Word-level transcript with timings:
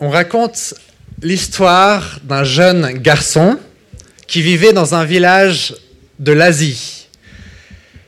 on 0.00 0.10
raconte 0.10 0.74
l'histoire 1.22 2.20
d'un 2.24 2.44
jeune 2.44 2.92
garçon 2.98 3.58
qui 4.26 4.42
vivait 4.42 4.72
dans 4.72 4.94
un 4.94 5.04
village 5.04 5.74
de 6.18 6.32
l'Asie. 6.32 7.08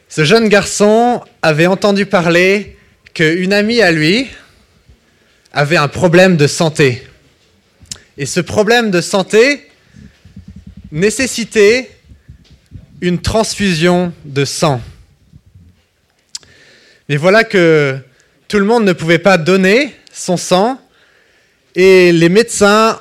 Ce 0.09 0.25
jeune 0.25 0.49
garçon 0.49 1.23
avait 1.43 1.67
entendu 1.67 2.07
parler 2.07 2.77
qu'une 3.15 3.53
amie 3.53 3.81
à 3.81 3.91
lui 3.91 4.27
avait 5.53 5.77
un 5.77 5.89
problème 5.89 6.37
de 6.37 6.47
santé. 6.47 7.07
Et 8.19 8.27
ce 8.27 8.41
problème 8.41 8.91
de 8.91 9.01
santé 9.01 9.69
nécessitait 10.93 11.91
une 13.01 13.21
transfusion 13.21 14.13
de 14.25 14.45
sang. 14.45 14.81
Mais 17.09 17.17
voilà 17.17 17.45
que 17.45 17.99
tout 18.49 18.59
le 18.59 18.65
monde 18.65 18.85
ne 18.85 18.93
pouvait 18.93 19.19
pas 19.19 19.39
donner 19.39 19.95
son 20.13 20.37
sang 20.37 20.81
et 21.75 22.13
les 22.13 22.29
médecins 22.29 23.01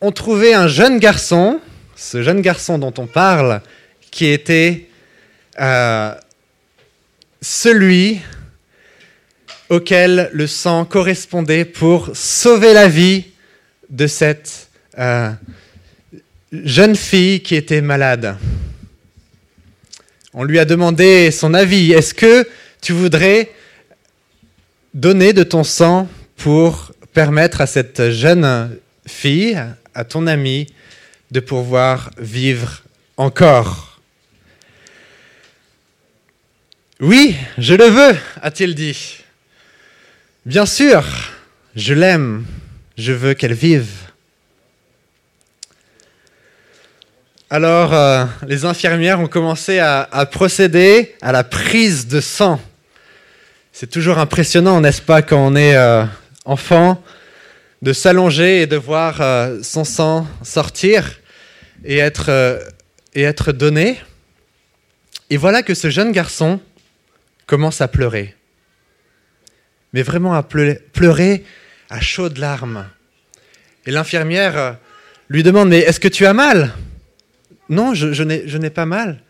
ont 0.00 0.12
trouvé 0.12 0.54
un 0.54 0.68
jeune 0.68 0.98
garçon, 0.98 1.60
ce 1.96 2.22
jeune 2.22 2.40
garçon 2.40 2.78
dont 2.78 2.94
on 2.98 3.06
parle, 3.06 3.60
qui 4.10 4.26
était 4.26 4.88
euh, 5.58 6.14
celui 7.40 8.20
auquel 9.68 10.30
le 10.32 10.46
sang 10.46 10.84
correspondait 10.84 11.64
pour 11.64 12.10
sauver 12.14 12.72
la 12.72 12.88
vie 12.88 13.24
de 13.88 14.06
cette 14.06 14.68
euh, 14.98 15.30
jeune 16.52 16.96
fille 16.96 17.42
qui 17.42 17.54
était 17.54 17.80
malade. 17.80 18.36
On 20.32 20.44
lui 20.44 20.58
a 20.58 20.64
demandé 20.64 21.30
son 21.30 21.54
avis. 21.54 21.92
Est-ce 21.92 22.14
que 22.14 22.46
tu 22.80 22.92
voudrais 22.92 23.50
donner 24.92 25.32
de 25.32 25.42
ton 25.42 25.64
sang 25.64 26.08
pour 26.36 26.92
permettre 27.16 27.62
à 27.62 27.66
cette 27.66 28.10
jeune 28.10 28.76
fille, 29.06 29.58
à 29.94 30.04
ton 30.04 30.26
ami, 30.26 30.66
de 31.30 31.40
pouvoir 31.40 32.10
vivre 32.18 32.82
encore 33.16 34.02
Oui, 37.00 37.34
je 37.56 37.72
le 37.72 37.86
veux, 37.86 38.18
a-t-il 38.42 38.74
dit. 38.74 39.24
Bien 40.44 40.66
sûr, 40.66 41.02
je 41.74 41.94
l'aime, 41.94 42.44
je 42.98 43.12
veux 43.12 43.32
qu'elle 43.32 43.54
vive. 43.54 43.92
Alors, 47.48 47.94
euh, 47.94 48.26
les 48.46 48.66
infirmières 48.66 49.20
ont 49.20 49.26
commencé 49.26 49.78
à, 49.78 50.06
à, 50.12 50.26
procéder 50.26 51.14
à 51.22 51.32
la 51.32 51.44
prise 51.44 52.08
de 52.08 52.20
sang. 52.20 52.60
C'est 53.72 53.90
toujours 53.90 54.18
impressionnant, 54.18 54.82
n'est-ce 54.82 55.00
pas, 55.00 55.22
quand 55.22 55.38
on 55.38 55.56
est 55.56 55.76
euh, 55.76 56.04
enfant, 56.46 57.02
de 57.82 57.92
s'allonger 57.92 58.62
et 58.62 58.66
de 58.66 58.76
voir 58.76 59.20
euh, 59.20 59.62
son 59.62 59.84
sang 59.84 60.26
sortir 60.42 61.20
et 61.84 61.98
être, 61.98 62.30
euh, 62.30 62.58
et 63.14 63.22
être 63.22 63.52
donné. 63.52 64.00
Et 65.28 65.36
voilà 65.36 65.62
que 65.62 65.74
ce 65.74 65.90
jeune 65.90 66.12
garçon 66.12 66.60
commence 67.46 67.80
à 67.80 67.88
pleurer. 67.88 68.34
Mais 69.92 70.02
vraiment 70.02 70.34
à 70.34 70.42
pleurer 70.42 71.44
à 71.90 72.00
chaudes 72.00 72.38
larmes. 72.38 72.88
Et 73.84 73.90
l'infirmière 73.90 74.56
euh, 74.56 74.72
lui 75.28 75.42
demande, 75.42 75.68
mais 75.68 75.80
est-ce 75.80 76.00
que 76.00 76.08
tu 76.08 76.26
as 76.26 76.32
mal? 76.32 76.72
Non, 77.68 77.94
je, 77.94 78.12
je 78.12 78.58
n'ai 78.58 78.70
pas 78.70 78.86
mal. 78.86 79.20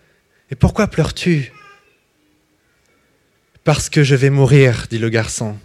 Et 0.50 0.54
pourquoi 0.54 0.86
pleures-tu? 0.86 1.52
Parce 3.64 3.88
que 3.88 4.04
je 4.04 4.14
vais 4.14 4.30
mourir, 4.30 4.86
dit 4.90 4.98
le 4.98 5.08
garçon. 5.08 5.58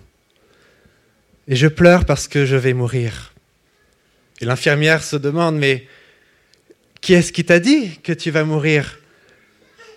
Et 1.47 1.55
je 1.55 1.67
pleure 1.67 2.05
parce 2.05 2.27
que 2.27 2.45
je 2.45 2.55
vais 2.55 2.73
mourir. 2.73 3.33
Et 4.39 4.45
l'infirmière 4.45 5.03
se 5.03 5.15
demande, 5.15 5.55
mais 5.57 5.87
qui 7.01 7.13
est-ce 7.13 7.31
qui 7.31 7.43
t'a 7.43 7.59
dit 7.59 7.99
que 8.03 8.13
tu 8.13 8.31
vas 8.31 8.43
mourir? 8.43 8.99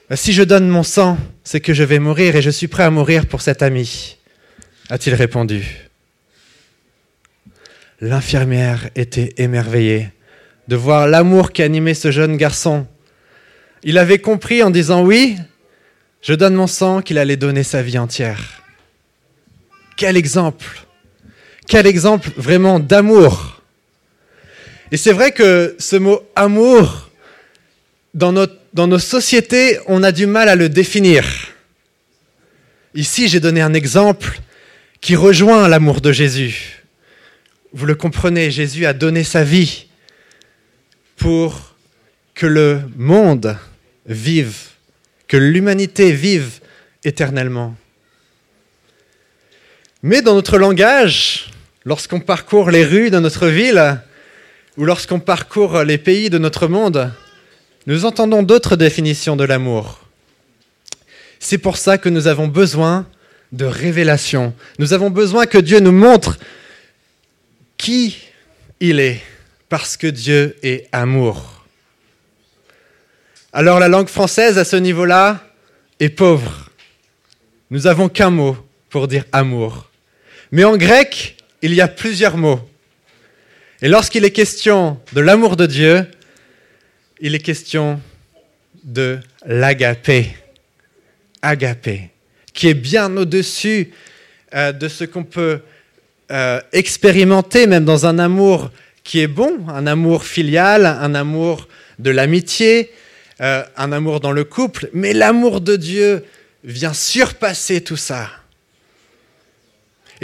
Ben, 0.08 0.16
Si 0.16 0.32
je 0.32 0.42
donne 0.42 0.68
mon 0.68 0.82
sang, 0.82 1.18
c'est 1.44 1.60
que 1.60 1.74
je 1.74 1.84
vais 1.84 1.98
mourir 1.98 2.36
et 2.36 2.42
je 2.42 2.50
suis 2.50 2.68
prêt 2.68 2.82
à 2.82 2.90
mourir 2.90 3.26
pour 3.26 3.42
cet 3.42 3.62
ami, 3.62 4.16
a-t-il 4.90 5.14
répondu. 5.14 5.88
L'infirmière 8.00 8.90
était 8.96 9.34
émerveillée 9.36 10.10
de 10.68 10.76
voir 10.76 11.06
l'amour 11.06 11.52
qui 11.52 11.62
animait 11.62 11.94
ce 11.94 12.10
jeune 12.10 12.36
garçon. 12.36 12.86
Il 13.82 13.98
avait 13.98 14.18
compris 14.18 14.62
en 14.62 14.70
disant 14.70 15.02
oui, 15.04 15.36
je 16.22 16.34
donne 16.34 16.54
mon 16.54 16.66
sang 16.66 17.02
qu'il 17.02 17.18
allait 17.18 17.36
donner 17.36 17.62
sa 17.62 17.82
vie 17.82 17.98
entière. 17.98 18.62
Quel 19.96 20.16
exemple 20.16 20.83
quel 21.66 21.86
exemple 21.86 22.30
vraiment 22.36 22.78
d'amour. 22.78 23.62
Et 24.90 24.96
c'est 24.96 25.12
vrai 25.12 25.32
que 25.32 25.74
ce 25.78 25.96
mot 25.96 26.22
amour, 26.36 27.10
dans, 28.14 28.32
nos 28.32 28.98
sociétés, 28.98 29.78
on 29.86 30.02
a 30.02 30.12
du 30.12 30.26
mal 30.26 30.48
à 30.48 30.56
le 30.56 30.68
définir. 30.68 31.24
Ici, 32.94 33.28
j'ai 33.28 33.40
donné 33.40 33.60
un 33.60 33.74
exemple 33.74 34.38
qui 35.00 35.16
rejoint 35.16 35.68
l'amour 35.68 36.00
de 36.00 36.12
Jésus. 36.12 36.84
Vous 37.72 37.86
le 37.86 37.96
comprenez, 37.96 38.50
Jésus 38.50 38.86
a 38.86 38.92
donné 38.92 39.24
sa 39.24 39.42
vie 39.42 39.86
pour 41.16 41.74
que 42.34 42.46
le 42.46 42.82
monde 42.96 43.56
vive, 44.06 44.56
que 45.26 45.36
l'humanité 45.36 46.12
vive 46.12 46.60
éternellement. 47.02 47.74
Mais 50.02 50.22
dans 50.22 50.34
notre 50.34 50.58
langage, 50.58 51.50
lorsqu'on 51.84 52.20
parcourt 52.20 52.70
les 52.70 52.84
rues 52.84 53.10
de 53.10 53.18
notre 53.18 53.48
ville 53.48 54.00
ou 54.76 54.84
lorsqu'on 54.84 55.20
parcourt 55.20 55.82
les 55.82 55.98
pays 55.98 56.30
de 56.30 56.38
notre 56.38 56.66
monde, 56.66 57.12
nous 57.86 58.04
entendons 58.04 58.42
d'autres 58.42 58.76
définitions 58.76 59.36
de 59.36 59.44
l'amour. 59.44 60.00
C'est 61.38 61.58
pour 61.58 61.76
ça 61.76 61.98
que 61.98 62.08
nous 62.08 62.26
avons 62.26 62.48
besoin 62.48 63.06
de 63.52 63.66
révélation. 63.66 64.54
Nous 64.78 64.92
avons 64.92 65.10
besoin 65.10 65.46
que 65.46 65.58
Dieu 65.58 65.80
nous 65.80 65.92
montre 65.92 66.38
qui 67.76 68.16
il 68.80 68.98
est, 68.98 69.20
parce 69.68 69.96
que 69.96 70.06
Dieu 70.06 70.56
est 70.62 70.88
amour. 70.92 71.64
Alors 73.52 73.78
la 73.78 73.88
langue 73.88 74.08
française 74.08 74.58
à 74.58 74.64
ce 74.64 74.76
niveau-là 74.76 75.44
est 76.00 76.08
pauvre. 76.08 76.70
Nous 77.70 77.80
n'avons 77.80 78.08
qu'un 78.08 78.30
mot 78.30 78.56
pour 78.90 79.06
dire 79.06 79.24
amour. 79.32 79.90
Mais 80.50 80.64
en 80.64 80.76
grec, 80.76 81.36
il 81.64 81.72
y 81.72 81.80
a 81.80 81.88
plusieurs 81.88 82.36
mots. 82.36 82.60
Et 83.80 83.88
lorsqu'il 83.88 84.22
est 84.26 84.32
question 84.32 85.00
de 85.14 85.20
l'amour 85.22 85.56
de 85.56 85.64
Dieu, 85.64 86.06
il 87.20 87.34
est 87.34 87.38
question 87.38 88.02
de 88.82 89.18
l'agapé. 89.46 90.36
Agapé, 91.40 92.10
qui 92.52 92.68
est 92.68 92.74
bien 92.74 93.16
au-dessus 93.16 93.92
euh, 94.54 94.72
de 94.72 94.88
ce 94.88 95.04
qu'on 95.04 95.24
peut 95.24 95.60
euh, 96.30 96.60
expérimenter, 96.72 97.66
même 97.66 97.86
dans 97.86 98.04
un 98.04 98.18
amour 98.18 98.70
qui 99.02 99.20
est 99.20 99.26
bon, 99.26 99.66
un 99.68 99.86
amour 99.86 100.24
filial, 100.24 100.84
un 100.84 101.14
amour 101.14 101.68
de 101.98 102.10
l'amitié, 102.10 102.92
euh, 103.40 103.62
un 103.78 103.90
amour 103.92 104.20
dans 104.20 104.32
le 104.32 104.44
couple. 104.44 104.90
Mais 104.92 105.14
l'amour 105.14 105.62
de 105.62 105.76
Dieu 105.76 106.24
vient 106.62 106.92
surpasser 106.92 107.80
tout 107.82 107.96
ça. 107.96 108.28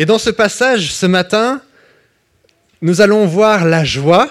Et 0.00 0.06
dans 0.06 0.18
ce 0.18 0.30
passage, 0.30 0.94
ce 0.94 1.04
matin, 1.04 1.60
nous 2.80 3.02
allons 3.02 3.26
voir 3.26 3.66
la 3.66 3.84
joie, 3.84 4.30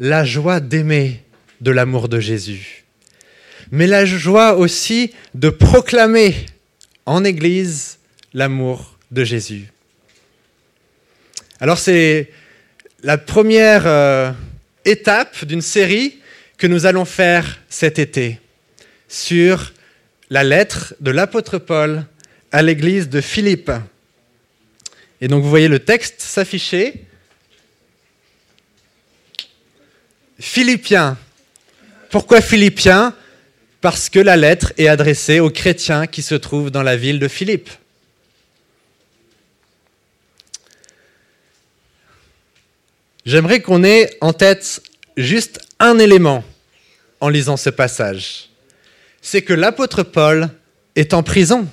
la 0.00 0.24
joie 0.24 0.58
d'aimer 0.58 1.22
de 1.60 1.70
l'amour 1.70 2.08
de 2.08 2.18
Jésus, 2.18 2.82
mais 3.70 3.86
la 3.86 4.04
joie 4.04 4.56
aussi 4.56 5.14
de 5.34 5.48
proclamer 5.48 6.34
en 7.06 7.22
Église 7.22 8.00
l'amour 8.34 8.98
de 9.12 9.22
Jésus. 9.22 9.68
Alors 11.60 11.78
c'est 11.78 12.28
la 13.04 13.18
première 13.18 13.86
euh, 13.86 14.32
étape 14.84 15.44
d'une 15.44 15.62
série 15.62 16.18
que 16.58 16.66
nous 16.66 16.84
allons 16.84 17.04
faire 17.04 17.60
cet 17.68 18.00
été 18.00 18.40
sur 19.06 19.72
la 20.30 20.42
lettre 20.42 20.94
de 20.98 21.12
l'apôtre 21.12 21.58
Paul 21.58 22.04
à 22.50 22.60
l'église 22.60 23.08
de 23.08 23.20
Philippe. 23.20 23.70
Et 25.22 25.28
donc 25.28 25.44
vous 25.44 25.48
voyez 25.48 25.68
le 25.68 25.78
texte 25.78 26.20
s'afficher. 26.20 27.04
Philippiens. 30.40 31.16
Pourquoi 32.10 32.40
Philippiens? 32.40 33.14
Parce 33.80 34.08
que 34.08 34.18
la 34.18 34.36
lettre 34.36 34.72
est 34.78 34.88
adressée 34.88 35.38
aux 35.38 35.48
chrétiens 35.48 36.08
qui 36.08 36.22
se 36.22 36.34
trouvent 36.34 36.72
dans 36.72 36.82
la 36.82 36.96
ville 36.96 37.20
de 37.20 37.28
Philippe. 37.28 37.70
J'aimerais 43.24 43.60
qu'on 43.60 43.84
ait 43.84 44.16
en 44.20 44.32
tête 44.32 44.82
juste 45.16 45.60
un 45.78 46.00
élément 46.00 46.42
en 47.20 47.28
lisant 47.28 47.56
ce 47.56 47.70
passage. 47.70 48.48
C'est 49.20 49.42
que 49.42 49.52
l'apôtre 49.52 50.02
Paul 50.02 50.48
est 50.96 51.14
en 51.14 51.22
prison. 51.22 51.68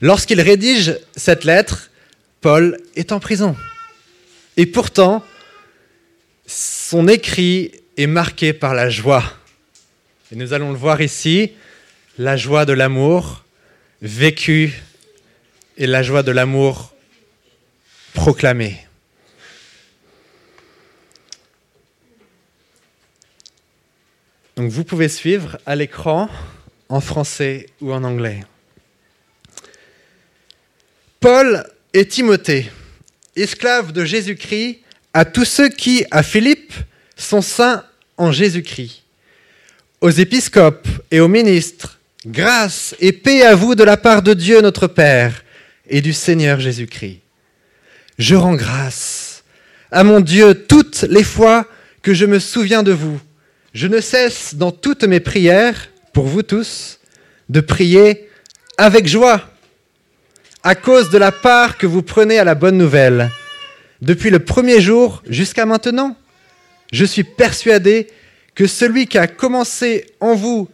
Lorsqu'il 0.00 0.40
rédige 0.40 0.96
cette 1.16 1.42
lettre, 1.42 1.90
Paul 2.44 2.78
est 2.94 3.10
en 3.10 3.20
prison. 3.20 3.56
Et 4.58 4.66
pourtant, 4.66 5.24
son 6.46 7.08
écrit 7.08 7.72
est 7.96 8.06
marqué 8.06 8.52
par 8.52 8.74
la 8.74 8.90
joie. 8.90 9.24
Et 10.30 10.36
nous 10.36 10.52
allons 10.52 10.70
le 10.70 10.76
voir 10.76 11.00
ici, 11.00 11.52
la 12.18 12.36
joie 12.36 12.66
de 12.66 12.74
l'amour 12.74 13.44
vécu 14.02 14.74
et 15.78 15.86
la 15.86 16.02
joie 16.02 16.22
de 16.22 16.32
l'amour 16.32 16.92
proclamé. 18.12 18.76
Donc 24.56 24.70
vous 24.70 24.84
pouvez 24.84 25.08
suivre 25.08 25.56
à 25.64 25.76
l'écran 25.76 26.28
en 26.90 27.00
français 27.00 27.70
ou 27.80 27.90
en 27.90 28.04
anglais. 28.04 28.44
Paul 31.20 31.64
et 31.94 32.04
Timothée, 32.04 32.70
esclaves 33.36 33.92
de 33.92 34.04
Jésus-Christ, 34.04 34.80
à 35.14 35.24
tous 35.24 35.44
ceux 35.44 35.68
qui, 35.68 36.04
à 36.10 36.24
Philippe, 36.24 36.72
sont 37.16 37.40
saints 37.40 37.84
en 38.16 38.32
Jésus-Christ, 38.32 39.02
aux 40.00 40.10
épiscopes 40.10 40.88
et 41.12 41.20
aux 41.20 41.28
ministres, 41.28 42.00
grâce 42.26 42.96
et 42.98 43.12
paix 43.12 43.42
à 43.42 43.54
vous 43.54 43.76
de 43.76 43.84
la 43.84 43.96
part 43.96 44.22
de 44.22 44.34
Dieu 44.34 44.60
notre 44.60 44.88
Père 44.88 45.44
et 45.88 46.00
du 46.00 46.12
Seigneur 46.12 46.58
Jésus-Christ. 46.58 47.20
Je 48.18 48.34
rends 48.34 48.56
grâce 48.56 49.44
à 49.92 50.02
mon 50.02 50.18
Dieu 50.18 50.66
toutes 50.66 51.02
les 51.02 51.24
fois 51.24 51.68
que 52.02 52.12
je 52.12 52.26
me 52.26 52.40
souviens 52.40 52.82
de 52.82 52.92
vous. 52.92 53.20
Je 53.72 53.86
ne 53.86 54.00
cesse 54.00 54.56
dans 54.56 54.72
toutes 54.72 55.04
mes 55.04 55.20
prières, 55.20 55.90
pour 56.12 56.26
vous 56.26 56.42
tous, 56.42 56.98
de 57.48 57.60
prier 57.60 58.28
avec 58.78 59.06
joie, 59.06 59.53
à 60.64 60.74
cause 60.74 61.10
de 61.10 61.18
la 61.18 61.30
part 61.30 61.76
que 61.76 61.86
vous 61.86 62.02
prenez 62.02 62.38
à 62.38 62.44
la 62.44 62.54
bonne 62.54 62.78
nouvelle 62.78 63.30
depuis 64.00 64.30
le 64.30 64.38
premier 64.38 64.80
jour 64.80 65.22
jusqu'à 65.28 65.66
maintenant. 65.66 66.16
Je 66.90 67.04
suis 67.04 67.22
persuadé 67.22 68.08
que 68.54 68.66
celui 68.66 69.06
qui 69.06 69.18
a 69.18 69.26
commencé 69.26 70.06
en 70.20 70.34
vous 70.34 70.68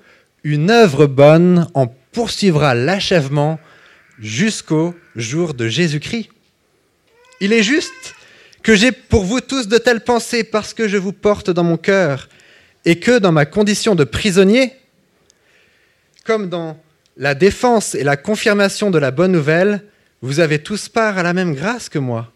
une 0.45 0.71
œuvre 0.71 1.07
bonne 1.07 1.67
en 1.75 1.89
poursuivra 2.13 2.75
l'achèvement 2.75 3.59
jusqu'au 4.21 4.95
jour 5.17 5.55
de 5.55 5.67
Jésus-Christ. 5.67 6.29
Il 7.41 7.53
est 7.53 7.65
juste 7.65 8.15
que 8.63 8.77
j'ai 8.77 8.93
pour 8.93 9.25
vous 9.25 9.41
tous 9.41 9.67
de 9.67 9.79
telles 9.79 10.05
pensées 10.05 10.45
parce 10.45 10.73
que 10.73 10.87
je 10.87 10.99
vous 10.99 11.13
porte 11.13 11.51
dans 11.51 11.65
mon 11.65 11.77
cœur 11.77 12.29
et 12.85 13.01
que 13.01 13.19
dans 13.19 13.33
ma 13.33 13.45
condition 13.45 13.97
de 13.97 14.05
prisonnier, 14.05 14.73
comme 16.25 16.49
dans 16.49 16.79
la 17.17 17.35
défense 17.35 17.95
et 17.95 18.05
la 18.05 18.17
confirmation 18.17 18.91
de 18.91 18.99
la 18.99 19.11
bonne 19.11 19.33
nouvelle, 19.33 19.85
vous 20.23 20.41
avez 20.41 20.59
tous 20.59 20.89
part 20.89 21.19
à 21.19 21.23
la 21.23 21.33
même 21.33 21.55
grâce 21.55 21.89
que 21.89 21.99
moi. 21.99 22.33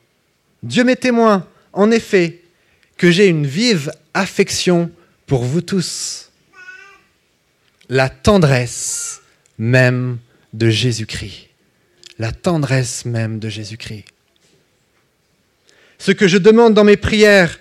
Dieu 0.63 0.85
m'est 0.85 0.97
témoin, 0.97 1.47
en 1.73 1.91
effet, 1.91 2.43
que 2.97 3.11
j'ai 3.11 3.27
une 3.27 3.47
vive 3.47 3.93
affection 4.15 4.91
pour 5.27 5.45
vous 5.45 5.61
tous. 5.61 6.31
La 7.89 8.09
tendresse 8.09 9.21
même 9.59 10.19
de 10.53 10.71
Jésus-Christ. 10.71 11.49
La 12.19 12.33
tendresse 12.33 13.05
même 13.05 13.39
de 13.39 13.49
Jésus-Christ. 13.49 14.05
Ce 15.99 16.13
que 16.13 16.29
je 16.29 16.39
demande 16.39 16.75
dans 16.75 16.85
mes 16.85 16.97
prières, 16.97 17.59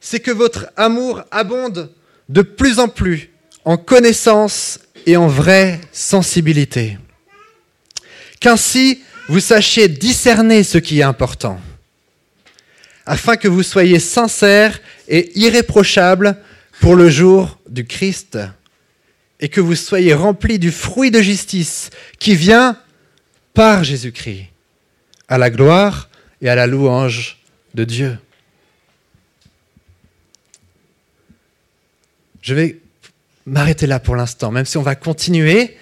c'est 0.00 0.20
que 0.20 0.30
votre 0.30 0.70
amour 0.76 1.22
abonde 1.30 1.90
de 2.28 2.42
plus 2.42 2.78
en 2.78 2.88
plus 2.88 3.30
en 3.64 3.76
connaissance 3.76 4.78
et 5.06 5.16
en 5.16 5.28
vraie 5.28 5.80
sensibilité. 5.92 6.98
Qu'ainsi 8.40 9.02
vous 9.28 9.40
sachiez 9.40 9.88
discerner 9.88 10.62
ce 10.62 10.78
qui 10.78 11.00
est 11.00 11.04
important, 11.04 11.60
afin 13.06 13.36
que 13.36 13.48
vous 13.48 13.62
soyez 13.62 13.98
sincères 13.98 14.80
et 15.08 15.38
irréprochables 15.38 16.36
pour 16.80 16.94
le 16.94 17.08
jour 17.08 17.58
du 17.68 17.84
Christ, 17.84 18.38
et 19.40 19.48
que 19.48 19.60
vous 19.60 19.74
soyez 19.74 20.14
remplis 20.14 20.58
du 20.58 20.70
fruit 20.70 21.10
de 21.10 21.20
justice 21.20 21.90
qui 22.18 22.34
vient 22.34 22.78
par 23.54 23.84
Jésus-Christ, 23.84 24.46
à 25.28 25.38
la 25.38 25.50
gloire 25.50 26.08
et 26.40 26.48
à 26.48 26.54
la 26.54 26.66
louange 26.66 27.38
de 27.74 27.84
Dieu. 27.84 28.18
Je 32.42 32.54
vais 32.54 32.78
m'arrêter 33.46 33.86
là 33.86 34.00
pour 34.00 34.16
l'instant, 34.16 34.50
même 34.50 34.66
si 34.66 34.76
on 34.76 34.82
va 34.82 34.94
continuer. 34.94 35.76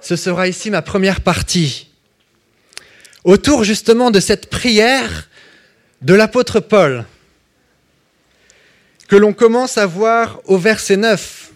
Ce 0.00 0.16
sera 0.16 0.48
ici 0.48 0.70
ma 0.70 0.82
première 0.82 1.22
partie 1.22 1.88
autour 3.24 3.64
justement 3.64 4.10
de 4.10 4.20
cette 4.20 4.50
prière 4.50 5.28
de 6.02 6.14
l'apôtre 6.14 6.60
Paul, 6.60 7.06
que 9.08 9.16
l'on 9.16 9.32
commence 9.32 9.78
à 9.78 9.86
voir 9.86 10.40
au 10.44 10.58
verset 10.58 10.98
9. 10.98 11.52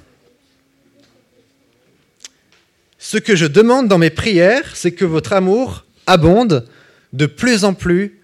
Ce 2.99 3.19
que 3.19 3.37
je 3.37 3.47
demande 3.47 3.89
dans 3.89 3.99
mes 3.99 4.11
prières, 4.11 4.75
c'est 4.75 4.93
que 4.93 5.05
votre 5.05 5.35
amour 5.35 5.85
abonde 6.07 6.67
de 7.13 7.27
plus 7.27 7.65
en 7.65 7.75
plus 7.75 8.21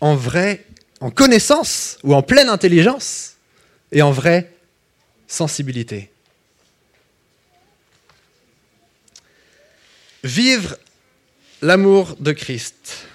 en 0.00 0.14
vrai, 0.14 0.64
en 1.00 1.10
connaissance 1.10 1.98
ou 2.02 2.14
en 2.14 2.22
pleine 2.22 2.48
intelligence 2.48 3.34
et 3.92 4.00
en 4.00 4.12
vraie 4.12 4.52
sensibilité. 5.26 6.10
Vivre 10.24 10.76
l'amour 11.62 12.16
de 12.18 12.32
Christ. 12.32 13.06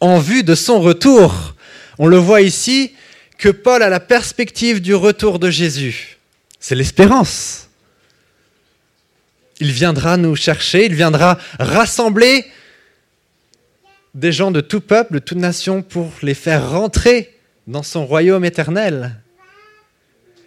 En 0.00 0.18
vue 0.18 0.42
de 0.42 0.54
son 0.54 0.80
retour, 0.80 1.54
on 1.98 2.06
le 2.06 2.16
voit 2.16 2.42
ici 2.42 2.92
que 3.38 3.48
Paul 3.48 3.82
a 3.82 3.88
la 3.88 4.00
perspective 4.00 4.80
du 4.80 4.94
retour 4.94 5.38
de 5.38 5.50
Jésus. 5.50 6.18
C'est 6.60 6.74
l'espérance. 6.74 7.68
Il 9.60 9.72
viendra 9.72 10.16
nous 10.16 10.36
chercher, 10.36 10.86
il 10.86 10.94
viendra 10.94 11.38
rassembler 11.58 12.46
des 14.14 14.32
gens 14.32 14.50
de 14.50 14.60
tout 14.60 14.80
peuple, 14.80 15.14
de 15.14 15.18
toute 15.18 15.38
nation, 15.38 15.82
pour 15.82 16.12
les 16.22 16.34
faire 16.34 16.70
rentrer 16.70 17.38
dans 17.66 17.82
son 17.82 18.04
royaume 18.04 18.44
éternel. 18.44 19.20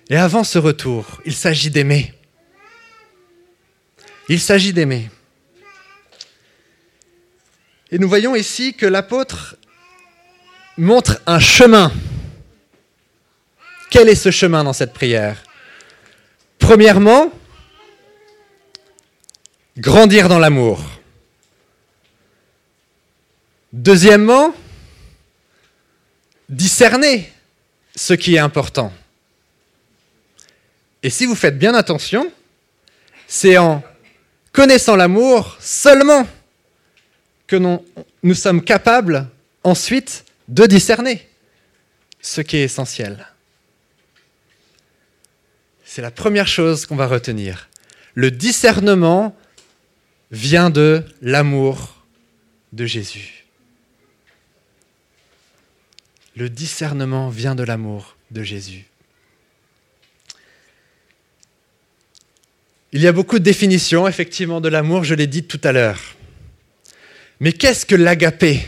Et 0.10 0.18
avant 0.18 0.44
ce 0.44 0.60
retour, 0.60 1.22
il 1.26 1.34
s'agit 1.34 1.72
d'aimer. 1.72 2.14
Il 4.30 4.40
s'agit 4.40 4.74
d'aimer. 4.74 5.10
Et 7.92 8.00
nous 8.00 8.10
voyons 8.10 8.36
ici 8.36 8.74
que 8.74 8.86
l'apôtre 8.86 9.58
montre 10.78 11.22
un 11.26 11.40
chemin. 11.40 11.92
Quel 13.90 14.10
est 14.10 14.16
ce 14.16 14.32
chemin 14.32 14.64
dans 14.64 14.74
cette 14.74 14.94
prière? 14.94 15.44
Premièrement, 16.58 17.32
grandir 19.78 20.28
dans 20.28 20.40
l'amour. 20.40 20.84
Deuxièmement, 23.72 24.56
discerner 26.50 27.32
ce 27.96 28.14
qui 28.14 28.36
est 28.36 28.40
important. 28.40 28.92
Et 31.04 31.10
si 31.10 31.26
vous 31.26 31.36
faites 31.36 31.60
bien 31.60 31.76
attention, 31.76 32.32
c'est 33.28 33.58
en 33.58 33.84
connaissant 34.52 34.96
l'amour 34.96 35.58
seulement 35.60 36.26
que 37.48 37.56
nous, 37.56 38.34
sommes 38.34 38.64
capables 38.64 39.28
ensuite 39.64 40.26
de 40.48 40.66
discerner 40.66 41.28
ce 42.22 42.42
qui 42.42 42.58
est 42.58 42.64
essentiel. 42.64 43.28
C'est 45.84 46.02
la 46.02 46.12
première 46.12 46.48
chose 46.48 46.86
qu'on 46.86 46.96
va 46.96 47.08
retenir. 47.08 47.70
Le 48.16 48.32
discernement 48.32 49.36
vient 50.32 50.70
de 50.70 51.04
l'amour 51.22 52.04
de 52.74 52.86
Jésus. 52.86 53.46
Le 56.36 56.50
discernement 56.50 57.30
vient 57.30 57.56
de 57.56 57.64
l'amour 57.64 58.18
de 58.32 58.44
Jésus. 58.44 58.86
Il 62.92 63.02
y 63.02 63.08
a 63.08 63.12
beaucoup 63.12 63.40
de 63.40 63.44
définitions, 63.44 64.08
effectivement, 64.08 64.62
de 64.62 64.70
l'amour, 64.70 65.04
je 65.04 65.16
l'ai 65.16 65.28
dit 65.28 65.44
tout 65.44 65.60
à 65.64 65.72
l'heure. 65.72 66.15
Mais 67.40 67.52
qu'est-ce 67.52 67.86
que 67.86 67.96
l'agapé? 67.96 68.68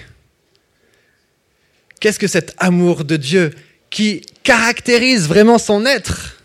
Qu'est-ce 2.00 2.19
que 2.19 2.27
cet 2.27 2.53
amour 2.57 3.05
de 3.05 3.15
Dieu 3.15 3.53
qui 3.89 4.21
caractérise 4.43 5.27
vraiment 5.27 5.57
son 5.57 5.86
être? 5.86 6.41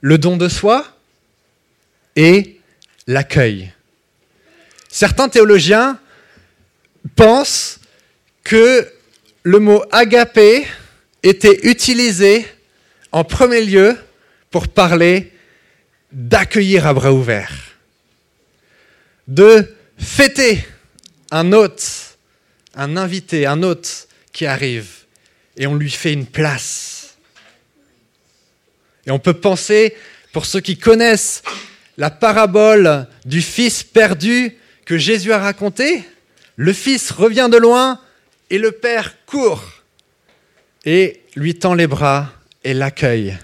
Le 0.00 0.16
don 0.16 0.36
de 0.36 0.48
soi 0.48 0.86
et 2.14 2.60
l'accueil. 3.06 3.72
Certains 4.88 5.28
théologiens 5.28 5.98
pensent 7.16 7.80
que 8.44 8.90
le 9.42 9.58
mot 9.58 9.84
agapé 9.90 10.66
était 11.22 11.60
utilisé 11.64 12.46
en 13.12 13.24
premier 13.24 13.62
lieu 13.62 13.96
pour 14.50 14.68
parler 14.68 15.32
d'accueillir 16.12 16.86
à 16.86 16.94
bras 16.94 17.12
ouverts, 17.12 17.76
de 19.26 19.74
fêter 19.98 20.66
un 21.30 21.52
hôte, 21.52 22.18
un 22.74 22.96
invité, 22.96 23.46
un 23.46 23.62
hôte 23.62 24.08
qui 24.32 24.46
arrive, 24.46 24.88
et 25.56 25.66
on 25.66 25.74
lui 25.74 25.90
fait 25.90 26.12
une 26.12 26.26
place. 26.26 27.16
Et 29.06 29.10
on 29.10 29.18
peut 29.18 29.34
penser, 29.34 29.96
pour 30.32 30.46
ceux 30.46 30.60
qui 30.60 30.76
connaissent 30.76 31.42
la 31.96 32.10
parabole 32.10 33.06
du 33.24 33.42
fils 33.42 33.82
perdu 33.82 34.56
que 34.84 34.98
Jésus 34.98 35.32
a 35.32 35.38
raconté, 35.38 36.04
le 36.56 36.72
fils 36.72 37.10
revient 37.10 37.48
de 37.50 37.56
loin 37.56 38.00
et 38.50 38.58
le 38.58 38.72
père 38.72 39.24
court 39.26 39.82
et 40.84 41.22
lui 41.36 41.54
tend 41.54 41.74
les 41.74 41.86
bras 41.86 42.32
et 42.64 42.74
l'accueille 42.74 43.36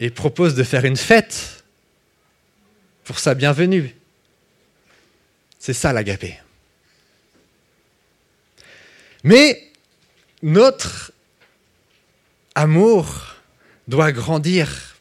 et 0.00 0.10
propose 0.10 0.54
de 0.54 0.62
faire 0.62 0.84
une 0.84 0.96
fête 0.96 1.53
pour 3.04 3.18
sa 3.18 3.34
bienvenue. 3.34 3.94
C'est 5.58 5.74
ça 5.74 5.92
l'agapé. 5.92 6.38
Mais 9.22 9.70
notre 10.42 11.12
amour 12.54 13.36
doit 13.88 14.12
grandir, 14.12 14.96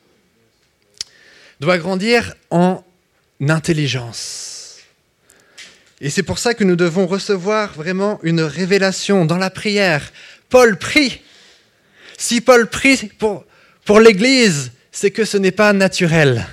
doit 1.59 1.77
grandir 1.77 2.35
en 2.49 2.83
intelligence. 3.41 4.77
Et 5.99 6.09
c'est 6.09 6.23
pour 6.23 6.39
ça 6.39 6.53
que 6.53 6.63
nous 6.63 6.75
devons 6.75 7.07
recevoir 7.07 7.73
vraiment 7.73 8.19
une 8.23 8.41
révélation 8.41 9.25
dans 9.25 9.37
la 9.37 9.49
prière. 9.49 10.11
Paul 10.49 10.77
prie. 10.77 11.21
Si 12.17 12.41
Paul 12.41 12.69
prie 12.69 13.09
pour, 13.17 13.45
pour 13.85 13.99
l'Église, 13.99 14.71
c'est 14.91 15.11
que 15.11 15.25
ce 15.25 15.37
n'est 15.37 15.51
pas 15.51 15.73
naturel. 15.73 16.45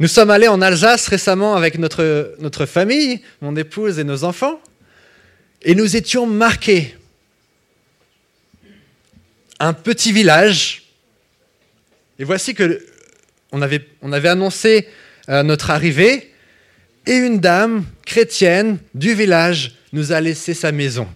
Nous 0.00 0.08
sommes 0.08 0.30
allés 0.30 0.48
en 0.48 0.60
Alsace 0.60 1.06
récemment 1.06 1.54
avec 1.54 1.78
notre, 1.78 2.34
notre 2.40 2.66
famille, 2.66 3.20
mon 3.40 3.54
épouse 3.54 4.00
et 4.00 4.04
nos 4.04 4.24
enfants, 4.24 4.60
et 5.62 5.74
nous 5.74 5.96
étions 5.96 6.26
marqués. 6.26 6.96
Un 9.60 9.72
petit 9.72 10.10
village, 10.10 10.82
et 12.18 12.24
voici 12.24 12.54
que 12.54 12.84
on 13.52 13.62
avait, 13.62 13.86
on 14.02 14.12
avait 14.12 14.28
annoncé 14.28 14.88
euh, 15.28 15.44
notre 15.44 15.70
arrivée, 15.70 16.32
et 17.06 17.14
une 17.14 17.38
dame 17.38 17.84
chrétienne 18.04 18.78
du 18.94 19.14
village 19.14 19.76
nous 19.92 20.10
a 20.10 20.20
laissé 20.20 20.54
sa 20.54 20.72
maison. 20.72 21.06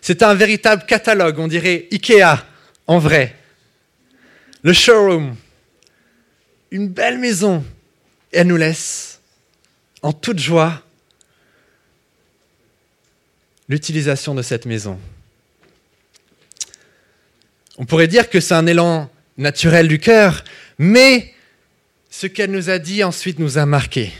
C'est 0.00 0.22
un 0.22 0.32
véritable 0.34 0.86
catalogue, 0.86 1.38
on 1.38 1.48
dirait 1.48 1.86
Ikea 1.92 2.46
en 2.86 2.98
vrai. 2.98 3.36
Le 4.62 4.72
showroom, 4.72 5.36
une 6.70 6.88
belle 6.88 7.18
maison, 7.18 7.62
elle 8.32 8.46
nous 8.46 8.56
laisse 8.56 9.20
en 10.02 10.12
toute 10.12 10.38
joie 10.38 10.82
l'utilisation 13.68 14.34
de 14.34 14.42
cette 14.42 14.66
maison. 14.66 14.98
On 17.78 17.86
pourrait 17.86 18.08
dire 18.08 18.28
que 18.28 18.40
c'est 18.40 18.54
un 18.54 18.66
élan 18.66 19.10
naturel 19.38 19.88
du 19.88 19.98
cœur, 19.98 20.44
mais 20.78 21.34
ce 22.10 22.26
qu'elle 22.26 22.50
nous 22.50 22.68
a 22.68 22.78
dit 22.78 23.02
ensuite 23.04 23.38
nous 23.38 23.58
a 23.58 23.66
marqué. 23.66 24.12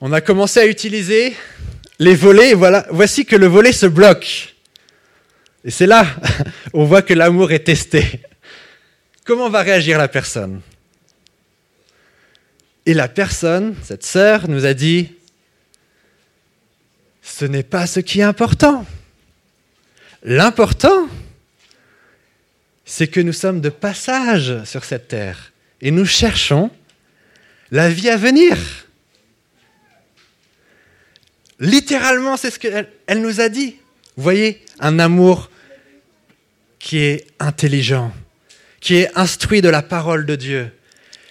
On 0.00 0.12
a 0.12 0.20
commencé 0.20 0.60
à 0.60 0.66
utiliser 0.66 1.36
les 1.98 2.14
volets, 2.14 2.50
et 2.50 2.54
voilà, 2.54 2.86
voici 2.90 3.24
que 3.24 3.36
le 3.36 3.46
volet 3.46 3.72
se 3.72 3.86
bloque. 3.86 4.54
Et 5.64 5.70
c'est 5.70 5.86
là, 5.86 6.06
on 6.72 6.84
voit 6.84 7.02
que 7.02 7.14
l'amour 7.14 7.52
est 7.52 7.64
testé. 7.64 8.20
Comment 9.24 9.48
va 9.48 9.62
réagir 9.62 9.98
la 9.98 10.08
personne? 10.08 10.60
Et 12.86 12.94
la 12.94 13.08
personne, 13.08 13.76
cette 13.82 14.04
sœur, 14.04 14.48
nous 14.48 14.66
a 14.66 14.74
dit, 14.74 15.12
ce 17.22 17.44
n'est 17.44 17.62
pas 17.62 17.86
ce 17.86 18.00
qui 18.00 18.20
est 18.20 18.24
important. 18.24 18.84
L'important, 20.24 21.08
c'est 22.84 23.06
que 23.06 23.20
nous 23.20 23.32
sommes 23.32 23.60
de 23.60 23.68
passage 23.68 24.64
sur 24.64 24.84
cette 24.84 25.08
terre 25.08 25.52
et 25.80 25.90
nous 25.90 26.04
cherchons 26.04 26.70
la 27.70 27.88
vie 27.88 28.10
à 28.10 28.16
venir. 28.16 28.56
Littéralement, 31.60 32.36
c'est 32.36 32.50
ce 32.50 32.58
qu'elle 32.58 32.88
elle 33.06 33.22
nous 33.22 33.40
a 33.40 33.48
dit. 33.48 33.76
Vous 34.16 34.22
voyez, 34.22 34.64
un 34.80 34.98
amour 34.98 35.48
qui 36.78 36.98
est 36.98 37.26
intelligent, 37.38 38.12
qui 38.82 38.96
est 38.96 39.16
instruit 39.16 39.62
de 39.62 39.68
la 39.68 39.80
parole 39.80 40.26
de 40.26 40.34
Dieu. 40.34 40.70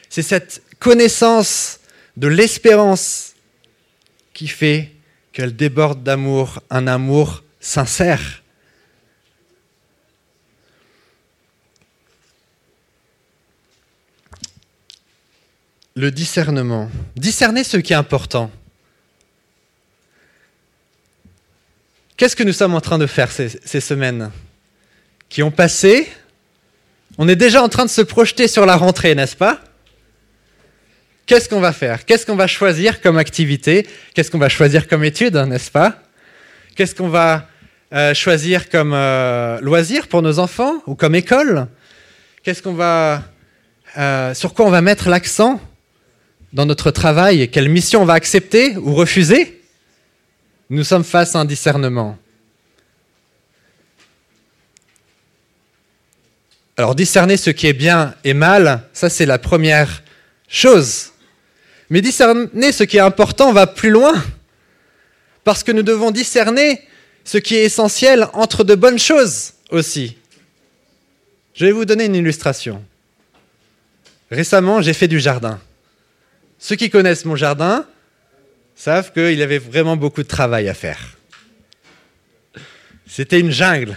C'est 0.09 0.21
cette 0.21 0.63
connaissance 0.79 1.81
de 2.15 2.27
l'espérance 2.27 3.33
qui 4.33 4.47
fait 4.47 4.91
qu'elle 5.33 5.55
déborde 5.55 6.01
d'amour, 6.01 6.63
un 6.69 6.87
amour 6.87 7.43
sincère. 7.59 8.41
Le 15.95 16.09
discernement. 16.09 16.89
Discerner 17.17 17.65
ce 17.65 17.75
qui 17.75 17.91
est 17.91 17.97
important. 17.97 18.49
Qu'est-ce 22.15 22.35
que 22.37 22.43
nous 22.43 22.53
sommes 22.53 22.75
en 22.75 22.81
train 22.81 22.97
de 22.97 23.07
faire 23.07 23.29
ces, 23.29 23.49
ces 23.49 23.81
semaines 23.81 24.31
qui 25.27 25.43
ont 25.43 25.51
passé 25.51 26.09
on 27.21 27.27
est 27.27 27.35
déjà 27.35 27.61
en 27.61 27.69
train 27.69 27.85
de 27.85 27.89
se 27.91 28.01
projeter 28.01 28.47
sur 28.47 28.65
la 28.65 28.75
rentrée, 28.75 29.13
n'est-ce 29.13 29.35
pas? 29.35 29.59
Qu'est-ce 31.27 31.47
qu'on 31.47 31.59
va 31.59 31.71
faire? 31.71 32.03
Qu'est-ce 32.03 32.25
qu'on 32.25 32.35
va 32.35 32.47
choisir 32.47 32.99
comme 32.99 33.19
activité? 33.19 33.87
Qu'est-ce 34.15 34.31
qu'on 34.31 34.39
va 34.39 34.49
choisir 34.49 34.87
comme 34.87 35.03
étude, 35.03 35.35
n'est-ce 35.35 35.69
pas? 35.69 36.01
Qu'est-ce 36.75 36.95
qu'on 36.95 37.09
va 37.09 37.47
euh, 37.93 38.15
choisir 38.15 38.69
comme 38.69 38.93
euh, 38.95 39.61
loisir 39.61 40.07
pour 40.07 40.23
nos 40.23 40.39
enfants 40.39 40.81
ou 40.87 40.95
comme 40.95 41.13
école? 41.13 41.67
Qu'est-ce 42.41 42.63
qu'on 42.63 42.73
va, 42.73 43.21
euh, 43.99 44.33
sur 44.33 44.55
quoi 44.55 44.65
on 44.65 44.71
va 44.71 44.81
mettre 44.81 45.07
l'accent 45.07 45.61
dans 46.53 46.65
notre 46.65 46.89
travail? 46.89 47.51
Quelle 47.51 47.69
mission 47.69 48.01
on 48.01 48.05
va 48.05 48.13
accepter 48.13 48.77
ou 48.77 48.95
refuser? 48.95 49.61
Nous 50.71 50.83
sommes 50.83 51.03
face 51.03 51.35
à 51.35 51.39
un 51.41 51.45
discernement. 51.45 52.17
Alors 56.81 56.95
discerner 56.95 57.37
ce 57.37 57.51
qui 57.51 57.67
est 57.67 57.73
bien 57.73 58.15
et 58.23 58.33
mal, 58.33 58.81
ça 58.91 59.11
c'est 59.11 59.27
la 59.27 59.37
première 59.37 60.01
chose. 60.47 61.11
Mais 61.91 62.01
discerner 62.01 62.71
ce 62.71 62.83
qui 62.83 62.97
est 62.97 63.01
important 63.01 63.53
va 63.53 63.67
plus 63.67 63.91
loin, 63.91 64.15
parce 65.43 65.63
que 65.63 65.71
nous 65.71 65.83
devons 65.83 66.09
discerner 66.09 66.81
ce 67.23 67.37
qui 67.37 67.55
est 67.55 67.65
essentiel 67.65 68.27
entre 68.33 68.63
de 68.63 68.73
bonnes 68.73 68.97
choses 68.97 69.53
aussi. 69.69 70.17
Je 71.53 71.67
vais 71.67 71.71
vous 71.71 71.85
donner 71.85 72.05
une 72.05 72.15
illustration. 72.15 72.83
Récemment, 74.31 74.81
j'ai 74.81 74.93
fait 74.93 75.07
du 75.07 75.19
jardin. 75.19 75.59
Ceux 76.57 76.77
qui 76.77 76.89
connaissent 76.89 77.25
mon 77.25 77.35
jardin 77.35 77.85
savent 78.75 79.13
qu'il 79.13 79.39
avait 79.43 79.59
vraiment 79.59 79.97
beaucoup 79.97 80.23
de 80.23 80.27
travail 80.27 80.67
à 80.67 80.73
faire. 80.73 81.15
C'était 83.05 83.39
une 83.39 83.51
jungle 83.51 83.95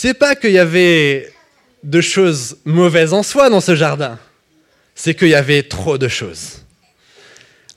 c'est 0.00 0.14
pas 0.14 0.36
qu'il 0.36 0.52
y 0.52 0.60
avait 0.60 1.28
de 1.82 2.00
choses 2.00 2.58
mauvaises 2.64 3.12
en 3.12 3.24
soi 3.24 3.50
dans 3.50 3.60
ce 3.60 3.74
jardin, 3.74 4.16
c'est 4.94 5.12
qu'il 5.12 5.26
y 5.26 5.34
avait 5.34 5.64
trop 5.64 5.98
de 5.98 6.06
choses. 6.06 6.62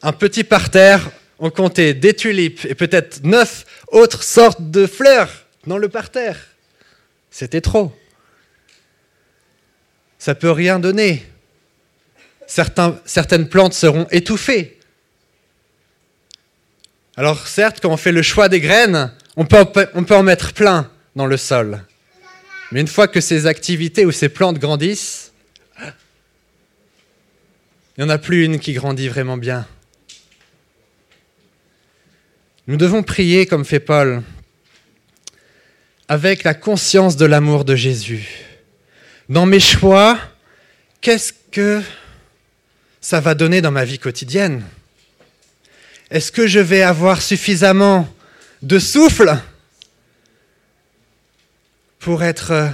Un 0.04 0.14
petit 0.14 0.44
parterre, 0.44 1.10
on 1.40 1.50
comptait 1.50 1.96
des 1.96 2.14
tulipes 2.14 2.64
et 2.66 2.76
peut-être 2.76 3.24
neuf 3.24 3.66
autres 3.88 4.22
sortes 4.22 4.62
de 4.70 4.86
fleurs 4.86 5.32
dans 5.66 5.80
le 5.80 5.90
parterre. 5.90 6.38
C'était 7.32 7.60
trop. 7.60 7.92
Ça 10.20 10.36
peut 10.36 10.52
rien 10.52 10.78
donner. 10.78 11.26
certaines 12.46 13.50
plantes 13.50 13.74
seront 13.74 14.06
étouffées. 14.12 14.78
Alors 17.18 17.48
certes, 17.48 17.80
quand 17.82 17.90
on 17.90 17.98
fait 17.98 18.12
le 18.12 18.22
choix 18.22 18.48
des 18.48 18.62
graines, 18.62 19.12
on 19.36 19.46
peut, 19.46 19.66
on 19.96 20.04
peut 20.04 20.16
en 20.16 20.22
mettre 20.22 20.54
plein 20.54 20.88
dans 21.16 21.26
le 21.26 21.38
sol. 21.38 21.84
Mais 22.72 22.80
une 22.80 22.88
fois 22.88 23.08
que 23.08 23.20
ces 23.20 23.48
activités 23.48 24.06
ou 24.06 24.12
ces 24.12 24.30
plantes 24.30 24.58
grandissent, 24.58 25.34
il 27.98 28.06
n'y 28.06 28.06
en 28.06 28.10
a 28.10 28.18
plus 28.18 28.46
une 28.46 28.60
qui 28.60 28.74
grandit 28.74 29.10
vraiment 29.10 29.38
bien. 29.38 29.68
Nous 32.68 32.78
devons 32.78 33.04
prier 33.04 33.46
comme 33.46 33.66
fait 33.66 33.82
Paul, 33.82 34.24
avec 36.08 36.44
la 36.44 36.54
conscience 36.54 37.18
de 37.18 37.26
l'amour 37.26 37.66
de 37.66 37.76
Jésus. 37.76 38.30
Dans 39.28 39.46
mes 39.46 39.60
choix, 39.60 40.18
qu'est-ce 41.02 41.34
que 41.52 41.82
ça 43.02 43.20
va 43.20 43.34
donner 43.34 43.62
dans 43.62 43.72
ma 43.72 43.84
vie 43.84 44.00
quotidienne? 44.00 44.64
Est-ce 46.10 46.32
que 46.32 46.48
je 46.48 46.60
vais 46.60 46.82
avoir 46.82 47.22
suffisamment 47.22 48.08
de 48.62 48.80
souffle? 48.80 49.38
Pour 52.02 52.24
être 52.24 52.68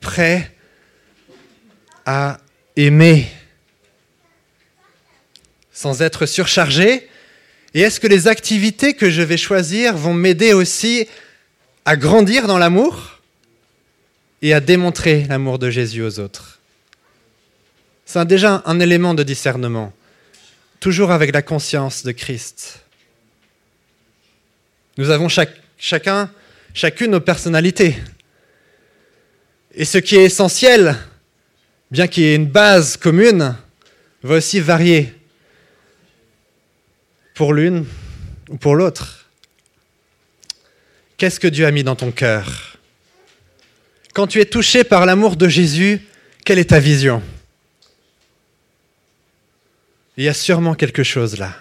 prêt 0.00 0.54
à 2.04 2.38
aimer 2.76 3.26
sans 5.72 6.02
être 6.02 6.26
surchargé 6.26 7.08
Et 7.74 7.80
est-ce 7.80 8.00
que 8.00 8.06
les 8.06 8.28
activités 8.28 8.94
que 8.94 9.10
je 9.10 9.22
vais 9.22 9.36
choisir 9.36 9.96
vont 9.96 10.14
m'aider 10.14 10.52
aussi 10.52 11.08
à 11.84 11.96
grandir 11.96 12.46
dans 12.46 12.58
l'amour 12.58 13.20
et 14.40 14.54
à 14.54 14.60
démontrer 14.60 15.24
l'amour 15.24 15.58
de 15.58 15.68
Jésus 15.70 16.02
aux 16.02 16.18
autres? 16.18 16.60
C'est 18.04 18.24
déjà 18.26 18.62
un 18.66 18.78
élément 18.80 19.14
de 19.14 19.22
discernement, 19.22 19.92
toujours 20.80 21.10
avec 21.10 21.34
la 21.34 21.42
conscience 21.42 22.04
de 22.04 22.12
Christ. 22.12 22.80
Nous 24.96 25.10
avons 25.10 25.28
chacun, 25.78 26.30
chacune 26.72 27.10
nos 27.10 27.20
personnalités. 27.20 27.96
Et 29.76 29.84
ce 29.84 29.98
qui 29.98 30.16
est 30.16 30.24
essentiel, 30.24 30.96
bien 31.90 32.08
qu'il 32.08 32.22
y 32.22 32.26
ait 32.28 32.34
une 32.34 32.46
base 32.46 32.96
commune, 32.96 33.54
va 34.22 34.36
aussi 34.36 34.58
varier 34.58 35.12
pour 37.34 37.52
l'une 37.52 37.84
ou 38.48 38.56
pour 38.56 38.74
l'autre. 38.74 39.26
Qu'est-ce 41.18 41.38
que 41.38 41.46
Dieu 41.46 41.66
a 41.66 41.70
mis 41.70 41.84
dans 41.84 41.94
ton 41.94 42.10
cœur? 42.10 42.78
Quand 44.14 44.26
tu 44.26 44.40
es 44.40 44.46
touché 44.46 44.82
par 44.82 45.04
l'amour 45.04 45.36
de 45.36 45.46
Jésus, 45.46 46.00
quelle 46.42 46.58
est 46.58 46.70
ta 46.70 46.80
vision? 46.80 47.22
Il 50.16 50.24
y 50.24 50.28
a 50.28 50.34
sûrement 50.34 50.74
quelque 50.74 51.02
chose 51.02 51.38
là. 51.38 51.54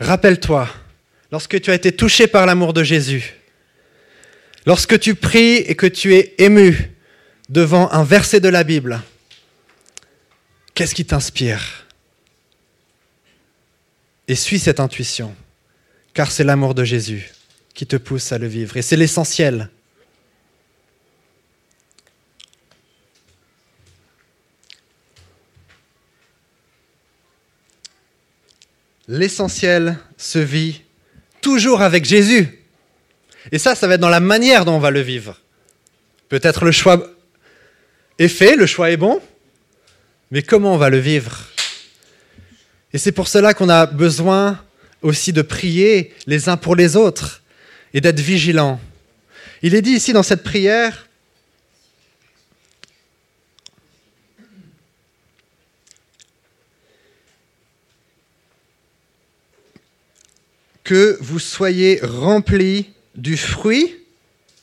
Rappelle-toi, 0.00 0.68
lorsque 1.30 1.60
tu 1.60 1.70
as 1.70 1.74
été 1.74 1.92
touché 1.92 2.26
par 2.26 2.46
l'amour 2.46 2.72
de 2.72 2.82
Jésus, 2.82 3.36
lorsque 4.66 4.98
tu 4.98 5.14
pries 5.14 5.56
et 5.56 5.74
que 5.74 5.86
tu 5.86 6.14
es 6.14 6.34
ému 6.38 6.92
devant 7.48 7.90
un 7.92 8.04
verset 8.04 8.40
de 8.40 8.48
la 8.48 8.64
Bible, 8.64 9.00
qu'est-ce 10.74 10.94
qui 10.94 11.04
t'inspire? 11.04 11.86
Et 14.28 14.34
suis 14.34 14.60
cette 14.60 14.80
intuition, 14.80 15.34
car 16.14 16.30
c'est 16.30 16.44
l'amour 16.44 16.74
de 16.74 16.84
Jésus 16.84 17.30
qui 17.74 17.86
te 17.86 17.96
pousse 17.96 18.32
à 18.32 18.38
le 18.38 18.46
vivre, 18.46 18.76
et 18.76 18.82
c'est 18.82 18.96
l'essentiel. 18.96 19.70
L'essentiel 29.08 29.98
se 30.16 30.38
vit 30.38 30.82
toujours 31.40 31.82
avec 31.82 32.04
Jésus. 32.04 32.59
Et 33.52 33.58
ça, 33.58 33.74
ça 33.74 33.86
va 33.86 33.94
être 33.94 34.00
dans 34.00 34.08
la 34.08 34.20
manière 34.20 34.64
dont 34.64 34.74
on 34.74 34.78
va 34.78 34.90
le 34.90 35.00
vivre. 35.00 35.40
Peut-être 36.28 36.64
le 36.64 36.72
choix 36.72 37.04
est 38.18 38.28
fait, 38.28 38.54
le 38.56 38.66
choix 38.66 38.90
est 38.90 38.96
bon, 38.96 39.20
mais 40.30 40.42
comment 40.42 40.74
on 40.74 40.78
va 40.78 40.90
le 40.90 40.98
vivre? 40.98 41.46
Et 42.92 42.98
c'est 42.98 43.12
pour 43.12 43.28
cela 43.28 43.54
qu'on 43.54 43.68
a 43.68 43.86
besoin 43.86 44.62
aussi 45.02 45.32
de 45.32 45.42
prier 45.42 46.14
les 46.26 46.48
uns 46.48 46.56
pour 46.56 46.76
les 46.76 46.96
autres 46.96 47.42
et 47.94 48.00
d'être 48.00 48.20
vigilants. 48.20 48.80
Il 49.62 49.74
est 49.74 49.82
dit 49.82 49.92
ici 49.92 50.12
dans 50.12 50.22
cette 50.22 50.42
prière, 50.42 51.06
que 60.84 61.16
vous 61.20 61.38
soyez 61.38 62.00
remplis 62.02 62.90
du 63.20 63.36
fruit 63.36 63.96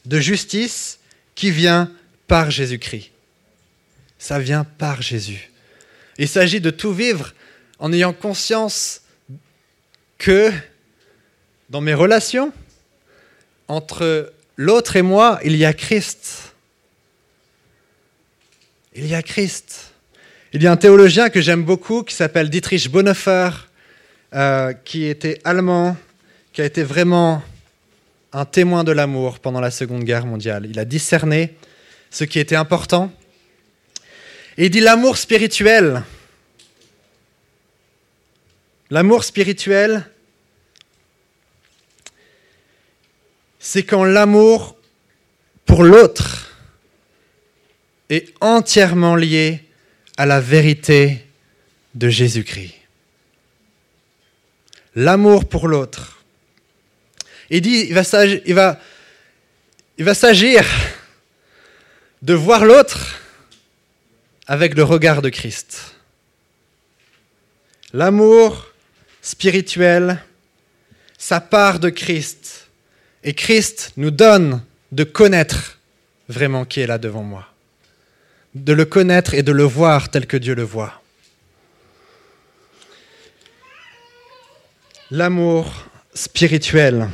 de 0.05 0.19
justice 0.19 0.99
qui 1.35 1.51
vient 1.51 1.91
par 2.27 2.49
Jésus-Christ. 2.49 3.11
Ça 4.17 4.39
vient 4.39 4.63
par 4.63 5.01
Jésus. 5.01 5.51
Il 6.17 6.27
s'agit 6.27 6.59
de 6.59 6.71
tout 6.71 6.91
vivre 6.91 7.33
en 7.77 7.93
ayant 7.93 8.13
conscience 8.13 9.01
que 10.17 10.51
dans 11.70 11.81
mes 11.81 11.93
relations, 11.93 12.51
entre 13.67 14.33
l'autre 14.55 14.96
et 14.96 15.03
moi, 15.03 15.39
il 15.43 15.55
y 15.55 15.63
a 15.63 15.74
Christ. 15.74 16.53
Il 18.96 19.05
y 19.05 19.13
a 19.13 19.22
Christ. 19.22 19.91
Il 20.53 20.63
y 20.63 20.67
a 20.67 20.72
un 20.72 20.77
théologien 20.77 21.29
que 21.29 21.41
j'aime 21.41 21.63
beaucoup 21.63 22.01
qui 22.01 22.15
s'appelle 22.15 22.50
Dietrich 22.50 22.89
Bonhoeffer, 22.89 23.51
euh, 24.33 24.74
qui 24.74 25.05
était 25.05 25.39
allemand, 25.43 25.96
qui 26.53 26.61
a 26.61 26.65
été 26.65 26.81
vraiment 26.81 27.43
un 28.33 28.46
témoin 28.46 28.83
de 28.83 28.92
l'amour 28.92 29.40
pendant 29.40 29.59
la 29.59 29.72
Seconde 29.72 30.03
Guerre 30.03 30.25
mondiale. 30.25 30.68
Il 30.70 30.79
a 30.79 30.85
discerné 30.85 31.55
ce 32.09 32.24
qui 32.24 32.40
était 32.40 32.55
important. 32.55 33.11
Et 34.57 34.66
il 34.66 34.70
dit 34.70 34.79
l'amour 34.79 35.18
spirituel. 35.18 36.03
L'amour 38.90 39.24
spirituel, 39.24 40.09
c'est 43.59 43.83
quand 43.83 44.05
l'amour 44.05 44.77
pour 45.66 45.83
l'autre 45.83 46.55
est 48.09 48.33
entièrement 48.40 49.16
lié 49.16 49.63
à 50.16 50.25
la 50.25 50.40
vérité 50.40 51.25
de 51.96 52.07
Jésus-Christ. 52.07 52.75
L'amour 54.96 55.46
pour 55.46 55.68
l'autre 55.68 56.17
il 57.50 57.62
dit, 57.62 57.88
il 57.88 57.94
va, 58.53 58.79
il 59.98 60.03
va 60.03 60.14
s'agir 60.14 60.66
de 62.22 62.33
voir 62.33 62.66
l'autre 62.66 63.20
avec 64.48 64.75
le 64.75 64.83
regard 64.83 65.22
de 65.22 65.29
Christ. 65.29 65.96
L'amour 67.94 68.68
spirituel, 69.22 70.24
ça 71.18 71.42
part 71.42 71.79
de 71.79 71.90
Christ. 71.90 72.68
Et 73.24 73.33
Christ 73.33 73.94
nous 73.98 74.12
donne 74.12 74.62
de 74.92 75.03
connaître 75.03 75.77
vraiment 76.29 76.66
qui 76.66 76.81
est 76.81 76.88
là 76.88 76.98
devant 76.98 77.24
moi. 77.24 77.46
De 78.55 78.74
le 78.74 78.86
connaître 78.86 79.33
et 79.33 79.44
de 79.44 79.51
le 79.51 79.64
voir 79.64 80.10
tel 80.10 80.27
que 80.27 80.38
Dieu 80.38 80.55
le 80.55 80.64
voit. 80.64 81.01
L'amour 85.12 85.72
spirituel. 86.14 87.10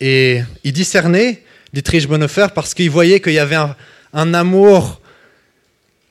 Et 0.00 0.42
il 0.64 0.72
discernait 0.72 1.42
Dietrich 1.72 2.06
Bonhoeffer 2.06 2.48
parce 2.54 2.74
qu'il 2.74 2.90
voyait 2.90 3.20
qu'il 3.20 3.32
y 3.32 3.38
avait 3.38 3.56
un, 3.56 3.76
un 4.12 4.34
amour 4.34 5.00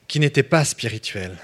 qui 0.07 0.19
n'était 0.19 0.43
pas 0.43 0.63
spirituel. 0.65 1.37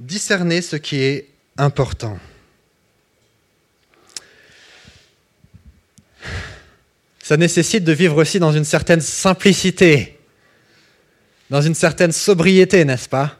Discerner 0.00 0.60
ce 0.60 0.76
qui 0.76 1.00
est 1.00 1.28
important. 1.56 2.18
Ça 7.22 7.38
nécessite 7.38 7.84
de 7.84 7.92
vivre 7.92 8.20
aussi 8.20 8.38
dans 8.38 8.52
une 8.52 8.66
certaine 8.66 9.00
simplicité 9.00 10.13
dans 11.50 11.60
une 11.60 11.74
certaine 11.74 12.12
sobriété, 12.12 12.84
n'est-ce 12.84 13.08
pas? 13.08 13.36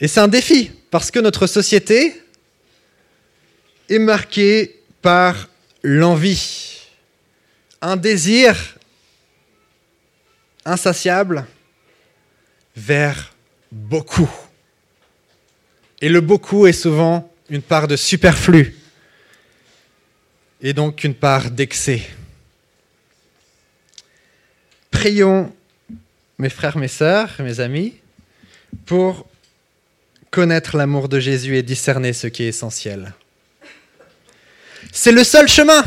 Et 0.00 0.08
c'est 0.08 0.20
un 0.20 0.28
défi, 0.28 0.70
parce 0.90 1.10
que 1.10 1.18
notre 1.18 1.46
société 1.46 2.22
est 3.88 3.98
marquée 3.98 4.82
par 5.00 5.48
l'envie, 5.82 6.80
un 7.80 7.96
désir 7.96 8.76
insatiable 10.64 11.46
vers 12.74 13.32
beaucoup. 13.70 14.30
Et 16.00 16.08
le 16.08 16.20
beaucoup 16.20 16.66
est 16.66 16.72
souvent 16.72 17.32
une 17.48 17.62
part 17.62 17.88
de 17.88 17.96
superflu 17.96 18.76
et 20.60 20.72
donc 20.72 21.04
une 21.04 21.14
part 21.14 21.50
d'excès. 21.50 22.02
Prions 24.90 25.54
mes 26.38 26.50
frères, 26.50 26.76
mes 26.76 26.88
sœurs, 26.88 27.30
mes 27.38 27.60
amis, 27.60 27.94
pour 28.84 29.26
connaître 30.30 30.76
l'amour 30.76 31.08
de 31.08 31.18
Jésus 31.18 31.56
et 31.56 31.62
discerner 31.62 32.12
ce 32.12 32.26
qui 32.26 32.42
est 32.42 32.48
essentiel. 32.48 33.14
C'est 34.92 35.12
le 35.12 35.24
seul 35.24 35.48
chemin. 35.48 35.84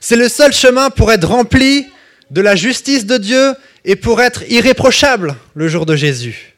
C'est 0.00 0.16
le 0.16 0.28
seul 0.28 0.52
chemin 0.52 0.90
pour 0.90 1.12
être 1.12 1.28
rempli 1.28 1.86
de 2.30 2.40
la 2.40 2.56
justice 2.56 3.06
de 3.06 3.18
Dieu 3.18 3.54
et 3.84 3.96
pour 3.96 4.20
être 4.20 4.42
irréprochable 4.50 5.36
le 5.54 5.68
jour 5.68 5.86
de 5.86 5.96
Jésus. 5.96 6.54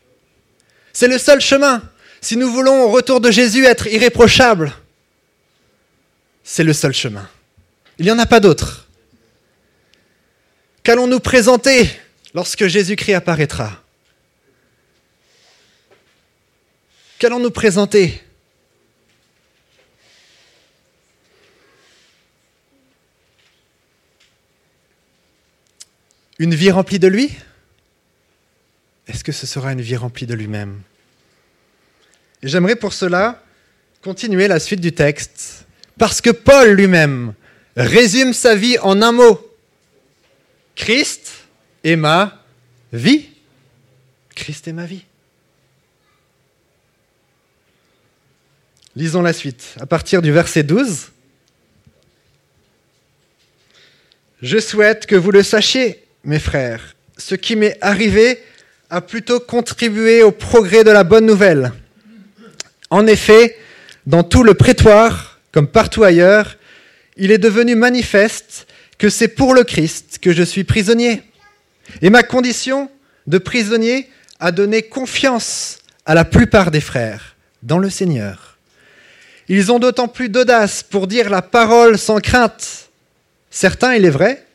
C'est 0.93 1.09
le 1.09 1.19
seul 1.19 1.41
chemin. 1.41 1.83
Si 2.21 2.37
nous 2.37 2.51
voulons 2.51 2.85
au 2.85 2.89
retour 2.89 3.21
de 3.21 3.31
Jésus 3.31 3.65
être 3.65 3.87
irréprochable, 3.87 4.73
c'est 6.45 6.65
le 6.65 6.73
seul 6.73 6.93
chemin. 6.93 7.29
Il 7.99 8.05
n'y 8.05 8.11
en 8.11 8.19
a 8.19 8.27
pas 8.27 8.41
d'autre. 8.41 8.82
Qu'allons-nous 10.83 11.21
présenter 11.21 11.89
lorsque 12.35 12.67
Jésus-Christ 12.67 13.15
apparaîtra? 13.15 13.81
Qu'allons-nous 17.21 17.53
présenter? 17.53 18.21
Une 26.41 26.53
vie 26.53 26.73
remplie 26.73 26.99
de 26.99 27.07
lui? 27.07 27.31
Est-ce 29.07 29.23
que 29.23 29.31
ce 29.31 29.47
sera 29.47 29.73
une 29.73 29.81
vie 29.81 29.95
remplie 29.95 30.27
de 30.27 30.35
lui-même? 30.35 30.83
J'aimerais 32.43 32.75
pour 32.75 32.93
cela 32.93 33.41
continuer 34.03 34.49
la 34.49 34.59
suite 34.59 34.81
du 34.81 34.91
texte, 34.91 35.65
parce 35.97 36.21
que 36.21 36.31
Paul 36.31 36.71
lui-même 36.71 37.35
résume 37.77 38.33
sa 38.33 38.57
vie 38.57 38.79
en 38.81 39.01
un 39.01 39.13
mot. 39.13 39.52
Christ 40.75 41.33
est 41.85 41.97
ma 41.97 42.43
vie. 42.93 43.29
Christ 44.35 44.69
est 44.69 44.73
ma 44.73 44.87
vie. 44.87 45.05
Lisons 48.95 49.23
la 49.23 49.33
suite, 49.33 49.75
à 49.81 49.87
partir 49.87 50.21
du 50.21 50.33
verset 50.33 50.63
12. 50.63 51.13
Je 54.43 54.59
souhaite 54.59 55.07
que 55.07 55.15
vous 55.15 55.31
le 55.31 55.43
sachiez, 55.43 56.05
mes 56.25 56.39
frères. 56.39 56.95
Ce 57.17 57.35
qui 57.35 57.57
m'est 57.57 57.79
arrivé 57.81 58.43
a 58.91 59.01
plutôt 59.01 59.41
contribué 59.41 60.23
au 60.23 60.33
progrès 60.33 60.85
de 60.85 60.91
la 60.91 61.05
bonne 61.05 61.25
nouvelle. 61.25 61.73
En 62.91 63.07
effet, 63.07 63.57
dans 64.05 64.23
tout 64.23 64.43
le 64.43 64.55
prétoire, 64.55 65.41
comme 65.53 65.69
partout 65.69 66.05
ailleurs, 66.05 66.59
il 67.17 67.31
est 67.31 67.39
devenu 67.39 67.75
manifeste 67.75 68.67
que 69.03 69.11
c'est 69.11 69.27
pour 69.27 69.53
le 69.53 69.65
Christ 69.65 70.21
que 70.23 70.33
je 70.33 70.45
suis 70.45 70.63
prisonnier. 70.63 71.23
Et 72.03 72.09
ma 72.09 72.23
condition 72.23 72.89
de 73.27 73.39
prisonnier 73.39 74.09
a 74.39 74.53
donné 74.53 74.83
confiance 74.83 75.81
à 76.07 76.15
la 76.15 76.25
plupart 76.25 76.71
des 76.71 76.81
frères 76.81 77.35
dans 77.65 77.79
le 77.79 77.91
Seigneur. 77.91 78.59
Ils 79.49 79.73
ont 79.73 79.81
d'autant 79.81 80.07
plus 80.07 80.29
d'audace 80.29 80.85
pour 80.85 81.09
dire 81.09 81.31
la 81.31 81.43
parole 81.43 81.99
sans 81.99 82.21
crainte. 82.21 82.91
Certains, 83.51 83.97
il 83.97 84.05
est 84.05 84.11
vrai, 84.11 84.47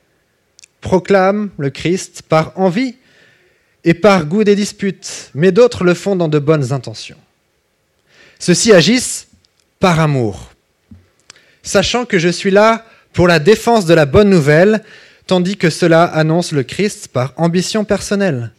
proclament 0.80 1.50
le 1.58 1.70
Christ 1.70 2.22
par 2.22 2.58
envie 2.58 2.96
et 3.84 3.94
par 3.94 4.24
goût 4.26 4.46
des 4.46 4.56
disputes, 4.56 5.30
mais 5.34 5.52
d'autres 5.52 5.84
le 5.84 5.94
font 5.94 6.16
dans 6.16 6.30
de 6.30 6.40
bonnes 6.40 6.72
intentions. 6.72 7.20
Ceux-ci 8.40 8.72
agissent 8.72 9.28
par 9.82 10.00
amour, 10.00 10.54
sachant 11.64 12.06
que 12.06 12.18
je 12.18 12.30
suis 12.30 12.52
là 12.52 12.86
pour 13.18 13.28
la 13.28 13.40
défense 13.40 13.88
de 13.88 13.96
la 13.96 14.06
bonne 14.06 14.30
nouvelle, 14.30 14.84
tandis 15.26 15.58
que 15.58 15.72
cela 15.72 16.04
annonce 16.04 16.52
le 16.52 16.62
Christ 16.62 17.08
par 17.08 17.34
ambition 17.38 17.84
personnelle. 17.84 18.52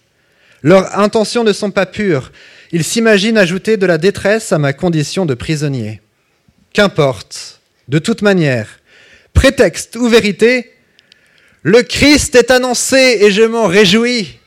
Leurs 0.64 0.98
intentions 0.98 1.44
ne 1.44 1.52
sont 1.52 1.70
pas 1.70 1.86
pures, 1.86 2.32
ils 2.72 2.82
s'imaginent 2.82 3.38
ajouter 3.38 3.76
de 3.76 3.86
la 3.86 3.98
détresse 3.98 4.50
à 4.50 4.58
ma 4.58 4.72
condition 4.72 5.26
de 5.26 5.34
prisonnier. 5.34 6.00
Qu'importe, 6.72 7.60
de 7.86 8.00
toute 8.00 8.20
manière, 8.20 8.80
prétexte 9.32 9.94
ou 9.94 10.08
vérité, 10.08 10.72
le 11.62 11.84
Christ 11.84 12.34
est 12.34 12.50
annoncé 12.50 13.18
et 13.20 13.30
je 13.30 13.42
m'en 13.42 13.68
réjouis. 13.68 14.40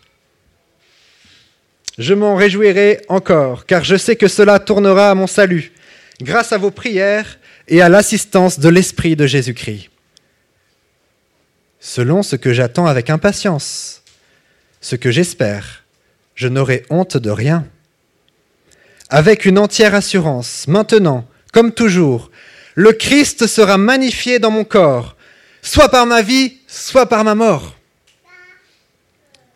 Je 1.97 2.13
m'en 2.13 2.35
réjouirai 2.35 2.99
encore, 3.07 3.65
car 3.65 3.85
je 3.85 3.95
sais 3.95 4.17
que 4.17 4.27
cela 4.27 4.59
tournera 4.59 5.11
à 5.11 5.15
mon 5.15 5.27
salut, 5.27 5.71
grâce 6.19 6.51
à 6.51 6.57
vos 6.57 6.71
prières 6.71 7.39
et 7.69 7.81
à 7.81 7.87
l'assistance 7.87 8.59
de 8.59 8.67
l'Esprit 8.67 9.15
de 9.15 9.25
Jésus-Christ. 9.25 9.90
Selon 11.83 12.21
ce 12.21 12.35
que 12.35 12.53
j'attends 12.53 12.85
avec 12.85 13.09
impatience, 13.09 14.03
ce 14.81 14.95
que 14.95 15.09
j'espère, 15.09 15.83
je 16.35 16.47
n'aurai 16.47 16.85
honte 16.91 17.17
de 17.17 17.31
rien. 17.31 17.67
Avec 19.09 19.45
une 19.45 19.57
entière 19.57 19.95
assurance, 19.95 20.67
maintenant, 20.67 21.27
comme 21.51 21.73
toujours, 21.73 22.29
le 22.75 22.93
Christ 22.93 23.47
sera 23.47 23.79
magnifié 23.79 24.37
dans 24.37 24.51
mon 24.51 24.63
corps, 24.63 25.17
soit 25.63 25.89
par 25.89 26.05
ma 26.05 26.21
vie, 26.21 26.59
soit 26.67 27.07
par 27.07 27.23
ma 27.23 27.33
mort. 27.33 27.75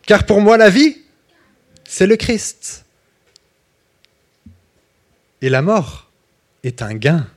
Car 0.07 0.25
pour 0.25 0.41
moi, 0.41 0.57
la 0.57 0.71
vie, 0.71 0.97
c'est 1.87 2.07
le 2.07 2.17
Christ. 2.17 2.85
Et 5.41 5.49
la 5.49 5.61
mort 5.61 6.09
est 6.63 6.81
un 6.81 6.95
gain. 6.95 7.27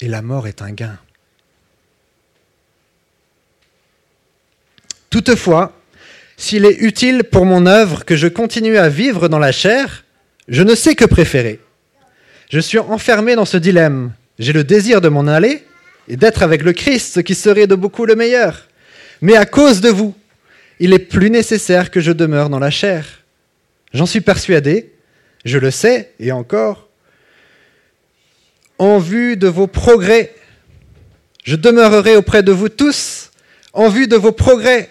Et 0.00 0.08
la 0.08 0.22
mort 0.22 0.46
est 0.46 0.62
un 0.62 0.72
gain. 0.72 0.98
Toutefois, 5.14 5.72
s'il 6.36 6.64
est 6.64 6.76
utile 6.80 7.22
pour 7.22 7.44
mon 7.44 7.66
œuvre 7.66 8.04
que 8.04 8.16
je 8.16 8.26
continue 8.26 8.78
à 8.78 8.88
vivre 8.88 9.28
dans 9.28 9.38
la 9.38 9.52
chair, 9.52 10.02
je 10.48 10.64
ne 10.64 10.74
sais 10.74 10.96
que 10.96 11.04
préférer. 11.04 11.60
Je 12.50 12.58
suis 12.58 12.80
enfermé 12.80 13.36
dans 13.36 13.44
ce 13.44 13.56
dilemme. 13.56 14.12
J'ai 14.40 14.52
le 14.52 14.64
désir 14.64 15.00
de 15.00 15.08
m'en 15.08 15.28
aller 15.28 15.62
et 16.08 16.16
d'être 16.16 16.42
avec 16.42 16.64
le 16.64 16.72
Christ, 16.72 17.14
ce 17.14 17.20
qui 17.20 17.36
serait 17.36 17.68
de 17.68 17.76
beaucoup 17.76 18.06
le 18.06 18.16
meilleur. 18.16 18.66
Mais 19.20 19.36
à 19.36 19.46
cause 19.46 19.80
de 19.80 19.88
vous, 19.88 20.16
il 20.80 20.92
est 20.92 20.98
plus 20.98 21.30
nécessaire 21.30 21.92
que 21.92 22.00
je 22.00 22.10
demeure 22.10 22.50
dans 22.50 22.58
la 22.58 22.72
chair. 22.72 23.22
J'en 23.92 24.06
suis 24.06 24.20
persuadé, 24.20 24.90
je 25.44 25.58
le 25.58 25.70
sais, 25.70 26.10
et 26.18 26.32
encore, 26.32 26.88
en 28.78 28.98
vue 28.98 29.36
de 29.36 29.46
vos 29.46 29.68
progrès, 29.68 30.34
je 31.44 31.54
demeurerai 31.54 32.16
auprès 32.16 32.42
de 32.42 32.50
vous 32.50 32.68
tous, 32.68 33.30
en 33.74 33.88
vue 33.88 34.08
de 34.08 34.16
vos 34.16 34.32
progrès 34.32 34.90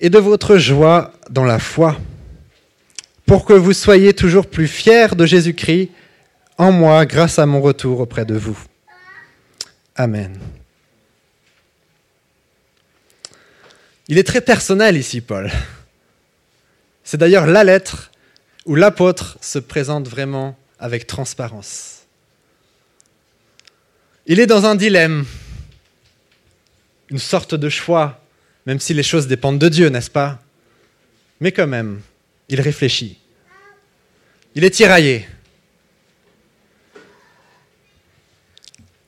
et 0.00 0.10
de 0.10 0.18
votre 0.18 0.58
joie 0.58 1.12
dans 1.30 1.44
la 1.44 1.58
foi, 1.58 1.96
pour 3.26 3.44
que 3.44 3.52
vous 3.52 3.72
soyez 3.72 4.14
toujours 4.14 4.46
plus 4.46 4.68
fiers 4.68 5.14
de 5.14 5.26
Jésus-Christ 5.26 5.90
en 6.56 6.72
moi 6.72 7.04
grâce 7.06 7.38
à 7.38 7.46
mon 7.46 7.60
retour 7.60 8.00
auprès 8.00 8.24
de 8.24 8.34
vous. 8.34 8.58
Amen. 9.94 10.38
Il 14.08 14.16
est 14.16 14.26
très 14.26 14.40
personnel 14.40 14.96
ici, 14.96 15.20
Paul. 15.20 15.50
C'est 17.04 17.18
d'ailleurs 17.18 17.46
la 17.46 17.64
lettre 17.64 18.10
où 18.64 18.74
l'apôtre 18.74 19.38
se 19.40 19.58
présente 19.58 20.08
vraiment 20.08 20.56
avec 20.78 21.06
transparence. 21.06 22.02
Il 24.26 24.40
est 24.40 24.46
dans 24.46 24.66
un 24.66 24.74
dilemme, 24.74 25.24
une 27.10 27.18
sorte 27.18 27.54
de 27.54 27.68
choix, 27.68 28.20
même 28.68 28.80
si 28.80 28.92
les 28.92 29.02
choses 29.02 29.26
dépendent 29.26 29.58
de 29.58 29.70
Dieu, 29.70 29.88
n'est-ce 29.88 30.10
pas? 30.10 30.42
Mais 31.40 31.52
quand 31.52 31.66
même, 31.66 32.02
il 32.50 32.60
réfléchit. 32.60 33.16
Il 34.54 34.62
est 34.62 34.68
tiraillé. 34.68 35.26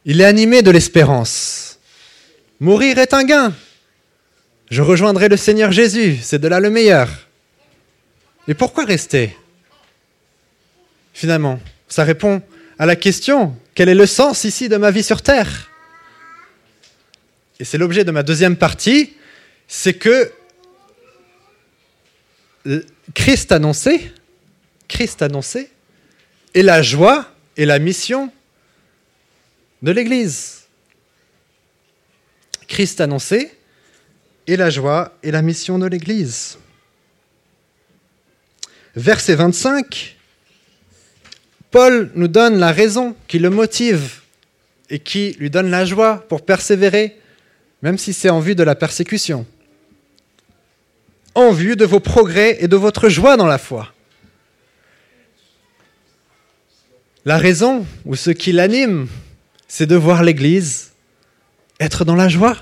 Il 0.06 0.22
est 0.22 0.24
animé 0.24 0.62
de 0.62 0.70
l'espérance. 0.70 1.78
Mourir 2.58 2.96
est 2.96 3.12
un 3.12 3.22
gain. 3.22 3.52
Je 4.70 4.80
rejoindrai 4.80 5.28
le 5.28 5.36
Seigneur 5.36 5.72
Jésus, 5.72 6.16
c'est 6.22 6.38
de 6.38 6.48
là 6.48 6.58
le 6.58 6.70
meilleur. 6.70 7.10
Et 8.48 8.54
pourquoi 8.54 8.86
rester? 8.86 9.36
Finalement, 11.12 11.60
ça 11.86 12.04
répond 12.04 12.40
à 12.78 12.86
la 12.86 12.96
question, 12.96 13.54
quel 13.74 13.90
est 13.90 13.94
le 13.94 14.06
sens 14.06 14.44
ici 14.44 14.70
de 14.70 14.78
ma 14.78 14.90
vie 14.90 15.02
sur 15.02 15.20
Terre? 15.20 15.70
Et 17.58 17.64
c'est 17.64 17.76
l'objet 17.76 18.04
de 18.04 18.10
ma 18.10 18.22
deuxième 18.22 18.56
partie, 18.56 19.12
c'est 19.72 19.94
que 19.94 20.32
Christ 23.14 23.52
annoncé, 23.52 24.12
Christ 24.88 25.22
annoncé, 25.22 25.70
est 26.52 26.62
la 26.62 26.82
joie 26.82 27.32
et 27.56 27.64
la 27.66 27.78
mission 27.78 28.32
de 29.80 29.92
l'Église. 29.92 30.66
Christ 32.66 33.00
annoncé 33.00 33.52
est 34.48 34.56
la 34.56 34.70
joie 34.70 35.16
et 35.22 35.30
la 35.30 35.40
mission 35.40 35.78
de 35.78 35.86
l'Église. 35.86 36.58
Verset 38.96 39.36
25, 39.36 40.16
Paul 41.70 42.10
nous 42.16 42.26
donne 42.26 42.58
la 42.58 42.72
raison 42.72 43.14
qui 43.28 43.38
le 43.38 43.50
motive 43.50 44.22
et 44.90 44.98
qui 44.98 45.36
lui 45.38 45.48
donne 45.48 45.70
la 45.70 45.84
joie 45.84 46.26
pour 46.28 46.44
persévérer, 46.44 47.20
même 47.82 47.98
si 47.98 48.12
c'est 48.12 48.30
en 48.30 48.40
vue 48.40 48.56
de 48.56 48.64
la 48.64 48.74
persécution. 48.74 49.46
En 51.34 51.52
vue 51.52 51.76
de 51.76 51.84
vos 51.84 52.00
progrès 52.00 52.58
et 52.60 52.68
de 52.68 52.76
votre 52.76 53.08
joie 53.08 53.36
dans 53.36 53.46
la 53.46 53.58
foi. 53.58 53.92
La 57.24 57.38
raison, 57.38 57.86
ou 58.04 58.16
ce 58.16 58.30
qui 58.30 58.52
l'anime, 58.52 59.06
c'est 59.68 59.86
de 59.86 59.96
voir 59.96 60.22
l'Église 60.22 60.90
être 61.78 62.04
dans 62.04 62.14
la 62.14 62.28
joie. 62.28 62.56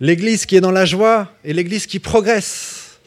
L'Église 0.00 0.46
qui 0.46 0.56
est 0.56 0.60
dans 0.60 0.72
la 0.72 0.84
joie 0.84 1.32
et 1.44 1.52
l'Église 1.52 1.86
qui 1.86 2.00
progresse. 2.00 2.98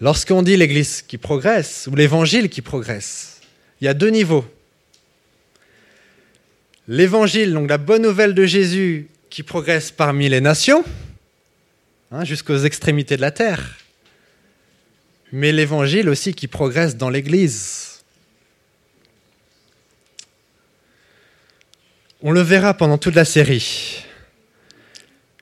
Lorsqu'on 0.00 0.42
dit 0.42 0.56
l'Église 0.56 1.02
qui 1.02 1.18
progresse 1.18 1.88
ou 1.90 1.96
l'Évangile 1.96 2.48
qui 2.48 2.62
progresse, 2.62 3.40
il 3.80 3.84
y 3.84 3.88
a 3.88 3.94
deux 3.94 4.10
niveaux. 4.10 4.44
L'Évangile, 6.86 7.52
donc 7.52 7.68
la 7.68 7.78
bonne 7.78 8.02
nouvelle 8.02 8.34
de 8.34 8.44
Jésus 8.44 9.08
qui 9.34 9.42
progresse 9.42 9.90
parmi 9.90 10.28
les 10.28 10.40
nations, 10.40 10.84
hein, 12.12 12.24
jusqu'aux 12.24 12.58
extrémités 12.58 13.16
de 13.16 13.20
la 13.20 13.32
terre. 13.32 13.80
mais 15.32 15.50
l'évangile 15.50 16.08
aussi 16.08 16.34
qui 16.34 16.46
progresse 16.46 16.96
dans 16.96 17.10
l'Église. 17.10 18.04
On 22.22 22.30
le 22.30 22.42
verra 22.42 22.74
pendant 22.74 22.96
toute 22.96 23.16
la 23.16 23.24
série. 23.24 24.04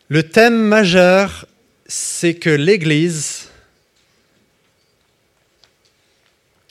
Le 0.09 0.23
thème 0.23 0.57
majeur, 0.57 1.47
c'est 1.87 2.37
que 2.37 2.49
l'Église, 2.49 3.51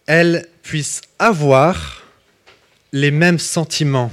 elle 0.08 0.48
puisse 0.64 1.02
avoir 1.20 2.02
les 2.92 3.12
mêmes 3.12 3.38
sentiments, 3.38 4.12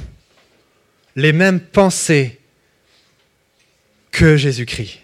les 1.17 1.33
mêmes 1.33 1.61
pensées 1.61 2.39
que 4.19 4.37
Jésus-Christ, 4.37 4.99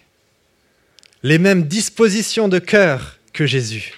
les 1.23 1.37
mêmes 1.37 1.63
dispositions 1.63 2.49
de 2.49 2.59
cœur 2.59 3.17
que 3.31 3.45
Jésus. 3.45 3.93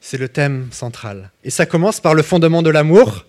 C'est 0.00 0.16
le 0.16 0.30
thème 0.30 0.72
central. 0.72 1.30
Et 1.44 1.50
ça 1.50 1.66
commence 1.66 2.00
par 2.00 2.14
le 2.14 2.22
fondement 2.22 2.62
de 2.62 2.70
l'amour, 2.70 3.26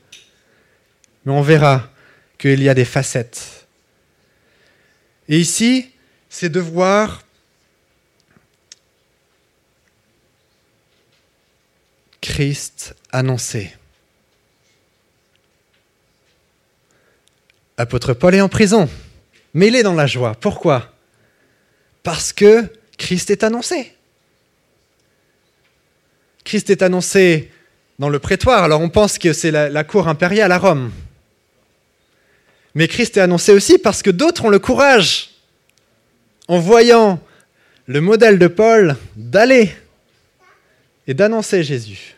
mais 1.25 1.33
on 1.33 1.41
verra 1.41 1.89
qu'il 2.37 2.63
y 2.63 2.69
a 2.69 2.73
des 2.73 2.85
facettes. 2.85 3.67
Et 5.27 5.37
ici, 5.37 5.91
c'est 6.29 6.47
de 6.47 6.61
voir 6.61 7.21
Christ 12.21 12.95
annoncé. 13.11 13.75
Apôtre 17.75 18.13
Paul 18.13 18.35
est 18.35 18.41
en 18.41 18.47
prison, 18.47 18.89
est 19.55 19.83
dans 19.83 19.93
la 19.93 20.07
joie. 20.07 20.35
Pourquoi? 20.39 20.91
Parce 22.03 22.33
que 22.33 22.65
Christ 22.97 23.29
est 23.29 23.43
annoncé. 23.43 23.93
Christ 26.43 26.69
est 26.69 26.81
annoncé 26.81 27.51
dans 27.99 28.09
le 28.09 28.19
prétoire, 28.19 28.63
alors 28.63 28.81
on 28.81 28.89
pense 28.89 29.19
que 29.19 29.31
c'est 29.31 29.51
la, 29.51 29.83
cour 29.83 30.07
impériale 30.07 30.51
à 30.51 30.57
Rome. 30.57 30.91
Mais 32.73 32.87
Christ 32.87 33.17
est 33.17 33.21
annoncé 33.21 33.51
aussi 33.51 33.77
parce 33.77 34.01
que 34.01 34.09
d'autres 34.09 34.45
ont 34.45 34.49
le 34.49 34.59
courage, 34.59 35.29
en 36.47 36.57
voyant 36.57 37.19
le 37.85 38.01
modèle 38.01 38.39
de 38.39 38.47
Paul, 38.47 38.97
d'aller 39.15 39.71
et 41.05 41.13
d'annoncer 41.13 41.63
Jésus. 41.63 42.15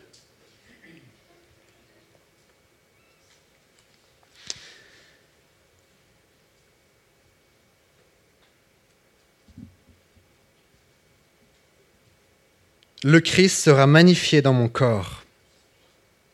Le 13.04 13.20
Christ 13.20 13.62
sera 13.62 13.86
magnifié 13.86 14.42
dans 14.42 14.54
mon 14.54 14.70
corps. 14.70 15.24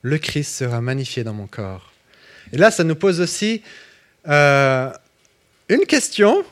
Le 0.04 0.20
Christ 0.20 0.56
sera 0.56 0.82
magnifié 0.82 1.24
dans 1.24 1.34
mon 1.34 1.48
corps. 1.48 1.92
Et 2.54 2.58
là, 2.58 2.70
ça 2.70 2.84
nous 2.84 2.96
pose 2.96 3.20
aussi 3.20 3.64
euh, 4.28 4.92
une 5.68 5.86
question 5.86 6.46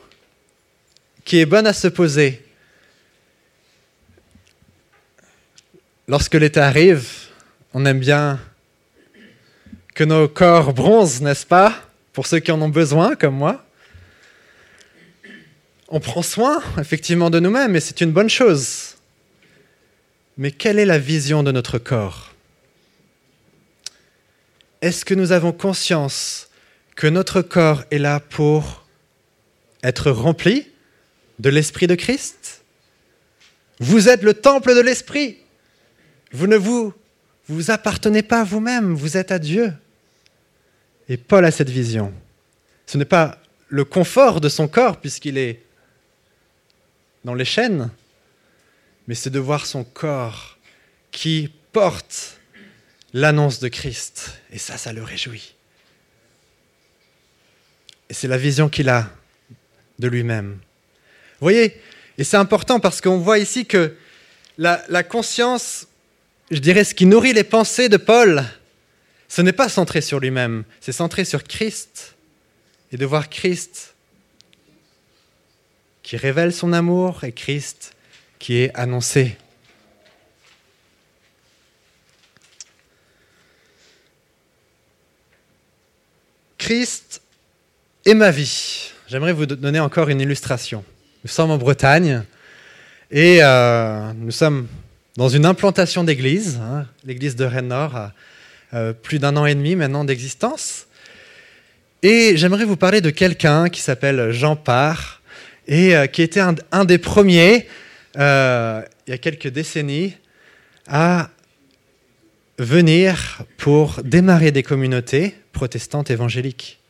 qui 1.24 1.38
est 1.38 1.46
bonne 1.46 1.66
à 1.66 1.72
se 1.72 1.86
poser. 1.86 2.44
Lorsque 6.08 6.34
l'été 6.34 6.58
arrive, 6.58 7.06
on 7.72 7.84
aime 7.86 8.00
bien 8.00 8.40
que 9.94 10.02
nos 10.04 10.26
corps 10.26 10.72
bronzent, 10.72 11.20
n'est-ce 11.20 11.46
pas 11.46 11.74
Pour 12.12 12.26
ceux 12.26 12.40
qui 12.40 12.50
en 12.50 12.60
ont 12.60 12.68
besoin, 12.68 13.14
comme 13.14 13.36
moi. 13.36 13.64
On 15.88 16.00
prend 16.00 16.22
soin, 16.22 16.60
effectivement, 16.78 17.30
de 17.30 17.38
nous-mêmes, 17.38 17.76
et 17.76 17.80
c'est 17.80 18.00
une 18.00 18.12
bonne 18.12 18.30
chose. 18.30 18.97
Mais 20.38 20.52
quelle 20.52 20.78
est 20.78 20.86
la 20.86 21.00
vision 21.00 21.42
de 21.42 21.50
notre 21.50 21.78
corps? 21.78 22.32
Est-ce 24.80 25.04
que 25.04 25.14
nous 25.14 25.32
avons 25.32 25.50
conscience 25.50 26.48
que 26.94 27.08
notre 27.08 27.42
corps 27.42 27.82
est 27.90 27.98
là 27.98 28.20
pour 28.20 28.86
être 29.82 30.12
rempli 30.12 30.68
de 31.40 31.50
l'Esprit 31.50 31.88
de 31.88 31.96
Christ? 31.96 32.62
Vous 33.80 34.08
êtes 34.08 34.22
le 34.22 34.32
temple 34.32 34.76
de 34.76 34.80
l'Esprit. 34.80 35.38
Vous 36.30 36.46
ne 36.46 36.56
vous, 36.56 36.94
vous 37.48 37.72
appartenez 37.72 38.22
pas 38.22 38.42
à 38.42 38.44
vous-même, 38.44 38.94
vous 38.94 39.16
êtes 39.16 39.32
à 39.32 39.40
Dieu. 39.40 39.72
Et 41.08 41.16
Paul 41.16 41.44
a 41.44 41.50
cette 41.50 41.70
vision. 41.70 42.12
Ce 42.86 42.96
n'est 42.96 43.04
pas 43.04 43.38
le 43.68 43.84
confort 43.84 44.40
de 44.40 44.48
son 44.48 44.68
corps 44.68 45.00
puisqu'il 45.00 45.36
est 45.36 45.62
dans 47.24 47.34
les 47.34 47.44
chaînes, 47.44 47.90
mais 49.08 49.14
c'est 49.14 49.30
de 49.30 49.38
voir 49.38 49.64
son 49.66 49.84
corps 49.84 50.58
qui 51.10 51.50
porte 51.72 52.38
l'annonce 53.14 53.58
de 53.58 53.68
Christ. 53.68 54.38
Et 54.52 54.58
ça, 54.58 54.76
ça 54.76 54.92
le 54.92 55.02
réjouit. 55.02 55.54
Et 58.10 58.14
c'est 58.14 58.28
la 58.28 58.36
vision 58.36 58.68
qu'il 58.68 58.90
a 58.90 59.10
de 59.98 60.08
lui-même. 60.08 60.58
Vous 61.40 61.44
voyez, 61.44 61.80
et 62.18 62.24
c'est 62.24 62.36
important 62.36 62.80
parce 62.80 63.00
qu'on 63.00 63.18
voit 63.18 63.38
ici 63.38 63.64
que 63.64 63.96
la, 64.58 64.84
la, 64.90 65.02
conscience, 65.02 65.86
je 66.50 66.58
dirais, 66.58 66.84
ce 66.84 66.94
qui 66.94 67.06
nourrit 67.06 67.32
les 67.32 67.44
pensées 67.44 67.88
de 67.88 67.96
Paul, 67.96 68.44
ce 69.26 69.40
n'est 69.40 69.52
pas 69.52 69.70
centré 69.70 70.02
sur 70.02 70.20
lui-même, 70.20 70.64
c'est 70.80 70.92
centré 70.92 71.24
sur 71.24 71.44
Christ. 71.44 72.14
Et 72.92 72.98
de 72.98 73.06
voir 73.06 73.30
Christ 73.30 73.94
qui 76.02 76.16
révèle 76.16 76.52
son 76.52 76.72
amour 76.72 77.24
et 77.24 77.32
Christ 77.32 77.94
qui 78.38 78.58
est 78.58 78.70
annoncé. 78.74 79.36
Christ 86.56 87.22
est 88.04 88.14
ma 88.14 88.30
vie. 88.30 88.92
J'aimerais 89.06 89.32
vous 89.32 89.46
donner 89.46 89.80
encore 89.80 90.08
une 90.08 90.20
illustration. 90.20 90.84
Nous 91.24 91.30
sommes 91.30 91.50
en 91.50 91.56
Bretagne 91.56 92.22
et 93.10 93.38
euh, 93.42 94.12
nous 94.14 94.30
sommes 94.30 94.66
dans 95.16 95.28
une 95.28 95.46
implantation 95.46 96.04
d'église. 96.04 96.60
Hein. 96.62 96.86
L'église 97.04 97.36
de 97.36 97.44
Rennes-Nord 97.44 98.10
euh, 98.74 98.92
plus 98.92 99.18
d'un 99.18 99.36
an 99.36 99.46
et 99.46 99.54
demi 99.54 99.76
maintenant 99.76 100.04
d'existence. 100.04 100.86
Et 102.02 102.36
j'aimerais 102.36 102.64
vous 102.66 102.76
parler 102.76 103.00
de 103.00 103.10
quelqu'un 103.10 103.68
qui 103.68 103.80
s'appelle 103.80 104.30
Jean 104.30 104.56
Parr 104.56 105.22
et 105.66 105.96
euh, 105.96 106.06
qui 106.06 106.22
était 106.22 106.40
un 106.40 106.84
des 106.84 106.98
premiers 106.98 107.66
euh, 108.18 108.82
il 109.06 109.10
y 109.10 109.14
a 109.14 109.18
quelques 109.18 109.48
décennies, 109.48 110.16
à 110.86 111.30
venir 112.58 113.42
pour 113.56 114.02
démarrer 114.02 114.50
des 114.50 114.62
communautés 114.62 115.36
protestantes 115.52 116.10
évangéliques 116.10 116.80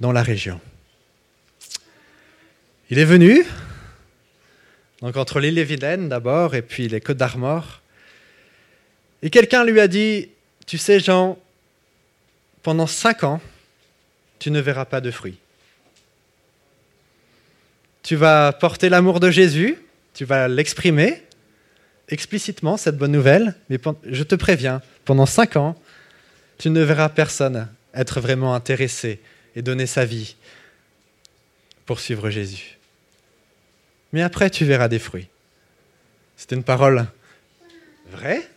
dans 0.00 0.12
la 0.12 0.22
région. 0.22 0.60
Il 2.90 2.98
est 2.98 3.04
venu, 3.04 3.44
donc 5.00 5.16
entre 5.16 5.38
l'île 5.38 5.58
et 5.58 5.64
Vilaine 5.64 6.08
d'abord, 6.08 6.54
et 6.54 6.62
puis 6.62 6.88
les 6.88 7.00
Côtes 7.00 7.18
d'Armor, 7.18 7.80
et 9.22 9.30
quelqu'un 9.30 9.64
lui 9.64 9.78
a 9.80 9.86
dit, 9.86 10.30
tu 10.66 10.78
sais 10.78 10.98
Jean, 10.98 11.38
pendant 12.62 12.86
cinq 12.86 13.22
ans, 13.22 13.40
tu 14.38 14.50
ne 14.50 14.60
verras 14.60 14.86
pas 14.86 15.00
de 15.00 15.10
fruits. 15.10 15.38
Tu 18.02 18.16
vas 18.16 18.52
porter 18.52 18.88
l'amour 18.88 19.20
de 19.20 19.30
Jésus, 19.30 19.76
tu 20.14 20.24
vas 20.24 20.48
l'exprimer 20.48 21.22
explicitement, 22.10 22.76
cette 22.76 22.96
bonne 22.96 23.12
nouvelle, 23.12 23.54
mais 23.68 23.78
je 24.04 24.22
te 24.24 24.34
préviens, 24.34 24.82
pendant 25.04 25.26
cinq 25.26 25.56
ans, 25.56 25.80
tu 26.58 26.70
ne 26.70 26.82
verras 26.82 27.08
personne 27.08 27.68
être 27.94 28.20
vraiment 28.20 28.54
intéressé 28.54 29.20
et 29.56 29.62
donner 29.62 29.86
sa 29.86 30.04
vie 30.04 30.36
pour 31.86 32.00
suivre 32.00 32.30
Jésus. 32.30 32.78
Mais 34.12 34.22
après, 34.22 34.50
tu 34.50 34.64
verras 34.64 34.88
des 34.88 34.98
fruits. 34.98 35.28
C'est 36.36 36.52
une 36.52 36.64
parole 36.64 37.06
vraie 38.10 38.48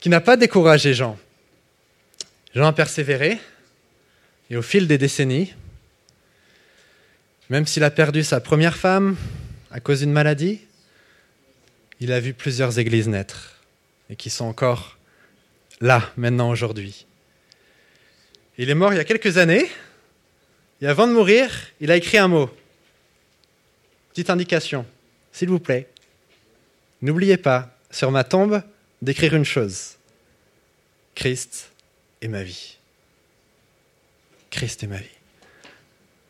qui 0.00 0.08
n'a 0.08 0.20
pas 0.20 0.36
découragé 0.36 0.94
Jean. 0.94 1.18
Jean 2.54 2.66
a 2.66 2.72
persévéré 2.72 3.40
et 4.50 4.56
au 4.56 4.62
fil 4.62 4.86
des 4.86 4.98
décennies, 4.98 5.54
même 7.50 7.66
s'il 7.66 7.82
a 7.82 7.90
perdu 7.90 8.22
sa 8.22 8.40
première 8.40 8.76
femme, 8.76 9.16
à 9.74 9.80
cause 9.80 10.00
d'une 10.00 10.12
maladie, 10.12 10.60
il 11.98 12.12
a 12.12 12.20
vu 12.20 12.32
plusieurs 12.32 12.78
églises 12.78 13.08
naître 13.08 13.58
et 14.08 14.14
qui 14.14 14.30
sont 14.30 14.44
encore 14.44 14.96
là 15.80 16.12
maintenant 16.16 16.48
aujourd'hui. 16.48 17.06
Il 18.56 18.70
est 18.70 18.74
mort 18.76 18.92
il 18.92 18.98
y 18.98 19.00
a 19.00 19.04
quelques 19.04 19.36
années 19.36 19.68
et 20.80 20.86
avant 20.86 21.08
de 21.08 21.12
mourir, 21.12 21.50
il 21.80 21.90
a 21.90 21.96
écrit 21.96 22.18
un 22.18 22.28
mot. 22.28 22.48
Petite 24.10 24.30
indication, 24.30 24.86
s'il 25.32 25.48
vous 25.48 25.58
plaît. 25.58 25.88
N'oubliez 27.02 27.36
pas, 27.36 27.76
sur 27.90 28.12
ma 28.12 28.22
tombe, 28.22 28.62
d'écrire 29.02 29.34
une 29.34 29.44
chose. 29.44 29.96
Christ 31.16 31.72
est 32.22 32.28
ma 32.28 32.44
vie. 32.44 32.78
Christ 34.50 34.84
est 34.84 34.86
ma 34.86 34.98
vie. 34.98 35.18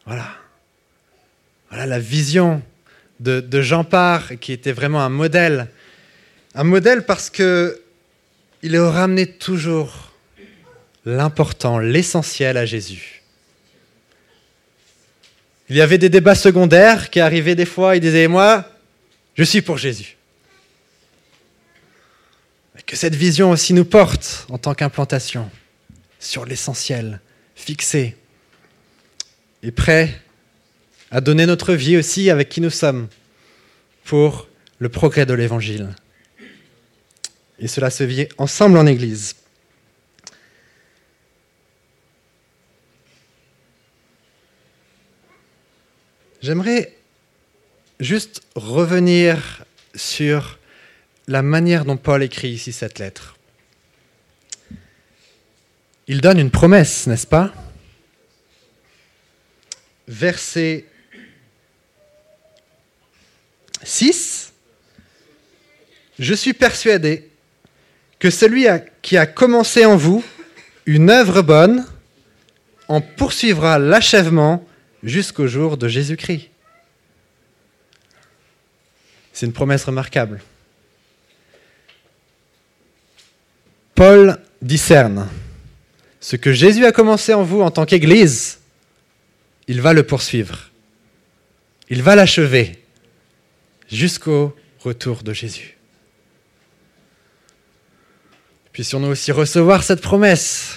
Voilà. 0.07 0.35
Voilà 1.68 1.85
la 1.85 1.98
vision 1.98 2.62
de, 3.25 3.63
Jean 3.63 3.85
Parr, 3.85 4.39
qui 4.41 4.53
était 4.53 4.73
vraiment 4.73 5.01
un 5.01 5.09
modèle 5.09 5.69
Un 6.55 6.65
modèle 6.65 7.05
parce 7.05 7.31
que 7.31 7.81
il 8.63 8.79
ramené 8.79 9.27
toujours 9.27 10.13
l'important, 11.05 11.79
l'essentiel 11.79 12.57
à 12.57 12.65
Jésus. 12.65 13.23
Il 15.69 15.77
y 15.77 15.83
avait 15.83 15.99
des 15.99 16.09
débats 16.09 16.35
secondaires 16.35 17.11
qui 17.11 17.21
arrivaient 17.21 17.55
des 17.55 17.67
fois, 17.67 17.97
il 17.97 18.01
disait, 18.01 18.27
moi, 18.27 18.65
je 19.35 19.45
suis 19.45 19.61
pour 19.61 19.77
Jésus. 19.77 20.17
Que 22.87 22.97
cette 22.97 23.15
vision 23.15 23.51
aussi 23.51 23.73
nous 23.75 23.85
porte 23.85 24.47
en 24.51 24.59
tant 24.59 24.75
qu'implantation 24.75 25.51
sur 26.19 26.45
l'essentiel, 26.47 27.21
fixé 27.55 28.17
et 29.63 29.71
prêt 29.71 30.24
à 31.14 31.20
donner 31.20 31.46
notre 31.46 31.74
vie 31.74 31.96
aussi 31.96 32.29
avec 32.29 32.48
qui 32.48 32.61
nous 32.61 32.70
sommes 32.70 33.07
pour 34.03 34.48
le 34.81 34.88
progrès 34.88 35.24
de 35.24 35.33
l'Évangile. 35.33 35.94
Et 37.61 37.68
cela 37.68 37.88
se 37.88 38.03
vit 38.03 38.27
ensemble 38.37 38.77
en 38.79 38.85
Église. 38.85 39.37
J'aimerais 46.42 46.96
juste 48.00 48.42
revenir 48.57 49.64
sur 49.94 50.59
la 51.29 51.42
manière 51.42 51.85
dont 51.85 51.96
Paul 51.96 52.24
écrit 52.24 52.48
ici 52.48 52.72
cette 52.72 52.98
lettre. 52.98 53.37
Il 56.09 56.20
donne 56.20 56.40
une 56.40 56.50
promesse, 56.50 57.07
n'est-ce 57.07 57.29
pas? 57.29 57.55
Verset 60.09 60.87
6. 63.85 64.53
Je 66.18 66.35
suis 66.35 66.53
persuadé 66.53 67.29
que 68.18 68.31
celui 68.31 68.66
qui 69.03 69.16
a 69.16 69.27
commencé 69.27 69.85
en 69.85 69.97
vous 69.97 70.25
une 70.87 71.11
œuvre 71.11 71.42
bonne 71.42 71.87
en 72.88 73.01
poursuivra 73.01 73.79
l'achèvement 73.79 74.66
jusqu'au 75.03 75.47
jour 75.47 75.77
de 75.77 75.88
Jésus-Christ. 75.88 76.49
C'est 79.33 79.47
une 79.47 79.53
promesse 79.53 79.85
remarquable. 79.85 80.40
Paul 83.94 84.40
discerne 84.62 85.29
ce 86.20 86.37
que 86.37 86.53
Jésus 86.53 86.87
a 86.87 86.92
commencé 86.92 87.35
en 87.35 87.42
vous 87.42 87.61
en 87.61 87.70
tant 87.70 87.85
qu'Église, 87.85 88.61
il 89.68 89.81
va 89.81 89.92
le 89.92 90.05
poursuivre. 90.05 90.70
Il 91.90 92.03
va 92.03 92.16
l'achever 92.16 92.84
jusqu'au 93.88 94.57
retour 94.81 95.23
de 95.23 95.33
Jésus. 95.33 95.77
Puissions-nous 98.73 99.09
aussi 99.09 99.33
recevoir 99.33 99.83
cette 99.85 100.01
promesse? 100.01 100.77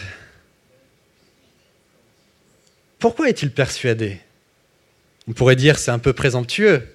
Pourquoi 3.00 3.30
est-il 3.30 3.52
persuadé? 3.52 4.20
On 5.28 5.34
pourrait 5.34 5.56
dire 5.56 5.78
c'est 5.80 5.91
un 5.91 6.00
peu 6.00 6.13
présomptueux. 6.13 6.88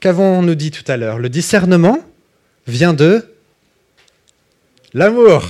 Qu'avons-nous 0.00 0.54
dit 0.54 0.70
tout 0.70 0.84
à 0.90 0.96
l'heure? 0.96 1.18
Le 1.18 1.28
discernement 1.28 2.04
vient 2.66 2.94
de 2.94 3.34
l'amour. 4.94 5.46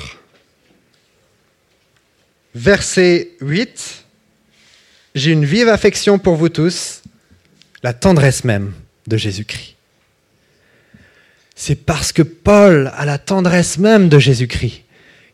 Verset 2.55 3.31
8. 3.41 4.05
J'ai 5.15 5.33
une 5.33 5.45
vive 5.45 5.69
affection 5.69 6.19
pour 6.19 6.37
vous 6.37 6.49
tous, 6.49 7.00
la 7.83 7.93
tendresse 7.93 8.45
même 8.45 8.73
de 9.07 9.17
Jésus-Christ. 9.17 9.77
C'est 11.55 11.77
parce 11.77 12.13
que 12.13 12.23
Paul 12.23 12.91
a 12.95 13.05
la 13.05 13.19
tendresse 13.19 13.79
même 13.79 14.09
de 14.09 14.19
Jésus-Christ 14.19 14.83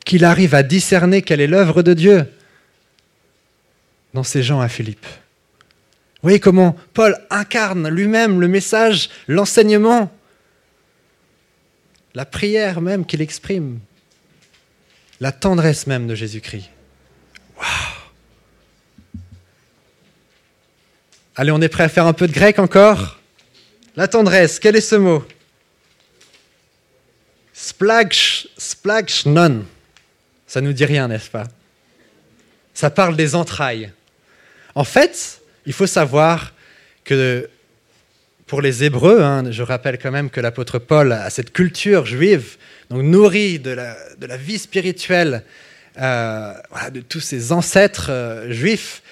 qu'il 0.05 0.25
arrive 0.25 0.55
à 0.55 0.63
discerner 0.63 1.23
quelle 1.23 1.41
est 1.41 1.47
l'œuvre 1.47 1.83
de 1.83 1.95
Dieu 1.95 2.27
dans 4.15 4.23
ces 4.23 4.43
gens 4.43 4.61
à 4.61 4.69
Philippe. 4.69 5.05
Vous 5.05 6.31
voyez 6.31 6.41
comment 6.41 6.77
Paul 6.95 7.17
incarne 7.31 7.89
lui-même 7.89 8.41
le 8.41 8.49
message, 8.49 9.11
l'enseignement, 9.29 10.13
la 12.15 12.25
prière 12.25 12.81
même 12.81 13.05
qu'il 13.05 13.21
exprime, 13.21 13.79
la 15.21 15.33
tendresse 15.33 15.87
même 15.87 16.07
de 16.07 16.15
Jésus-Christ. 16.15 16.71
Waouh 17.59 17.96
Allez, 21.39 21.53
on 21.53 21.61
est 21.61 21.69
prêt 21.69 21.85
à 21.85 21.91
faire 21.91 22.07
un 22.07 22.15
peu 22.15 22.27
de 22.27 22.33
grec 22.33 22.59
encore 22.59 23.21
La 23.95 24.09
tendresse, 24.09 24.59
quel 24.59 24.75
est 24.75 24.81
ce 24.81 24.95
mot 24.95 25.23
Splagch, 27.53 28.47
non. 29.27 29.67
Ça 30.47 30.63
nous 30.63 30.73
dit 30.73 30.87
rien, 30.87 31.09
n'est-ce 31.09 31.29
pas 31.29 31.45
Ça 32.73 32.89
parle 32.89 33.17
des 33.17 33.35
entrailles. 33.35 33.93
En 34.75 34.85
fait, 34.85 35.43
il 35.67 35.75
faut 35.75 35.87
savoir 35.87 36.55
que 37.05 37.51
pour 38.47 38.63
les 38.63 38.85
Hébreux, 38.85 39.21
hein, 39.21 39.51
je 39.51 39.63
rappelle 39.63 39.99
quand 39.99 40.11
même 40.11 40.31
que 40.31 40.41
l'apôtre 40.41 40.79
Paul 40.79 41.13
a 41.13 41.29
cette 41.29 41.53
culture 41.53 42.07
juive, 42.07 42.57
donc 42.89 43.03
nourrie 43.03 43.59
de 43.59 43.73
la, 43.73 43.95
de 44.17 44.27
la 44.27 44.39
vie 44.39 44.59
spirituelle 44.59 45.43
euh, 45.99 46.55
de 46.93 47.01
tous 47.01 47.21
ses 47.21 47.53
ancêtres 47.53 48.11
euh, 48.11 48.51
juifs. 48.51 49.03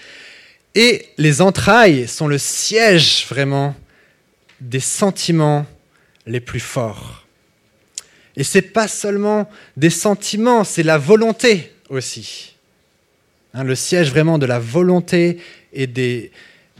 Et 0.75 1.07
les 1.19 1.41
entrailles 1.41 2.09
sont 2.09 2.27
le 2.27 2.39
siège 2.39 3.27
vraiment 3.29 3.77
des 4.61 4.81
sentiments 4.81 5.67
les 6.27 6.41
plus 6.41 6.61
forts. 6.61 7.27
Et 8.37 8.43
c'est 8.43 8.63
pas 8.63 8.89
seulement 8.89 9.49
des 9.77 9.91
sentiments, 9.91 10.65
c'est 10.65 10.83
la 10.83 10.99
volonté 10.99 11.73
aussi. 11.89 12.57
Hein, 13.53 13.63
le 13.63 13.77
siège 13.77 14.11
vraiment 14.11 14.39
de 14.39 14.47
la 14.47 14.59
volonté 14.59 15.39
et 15.73 15.87
des, 15.87 16.33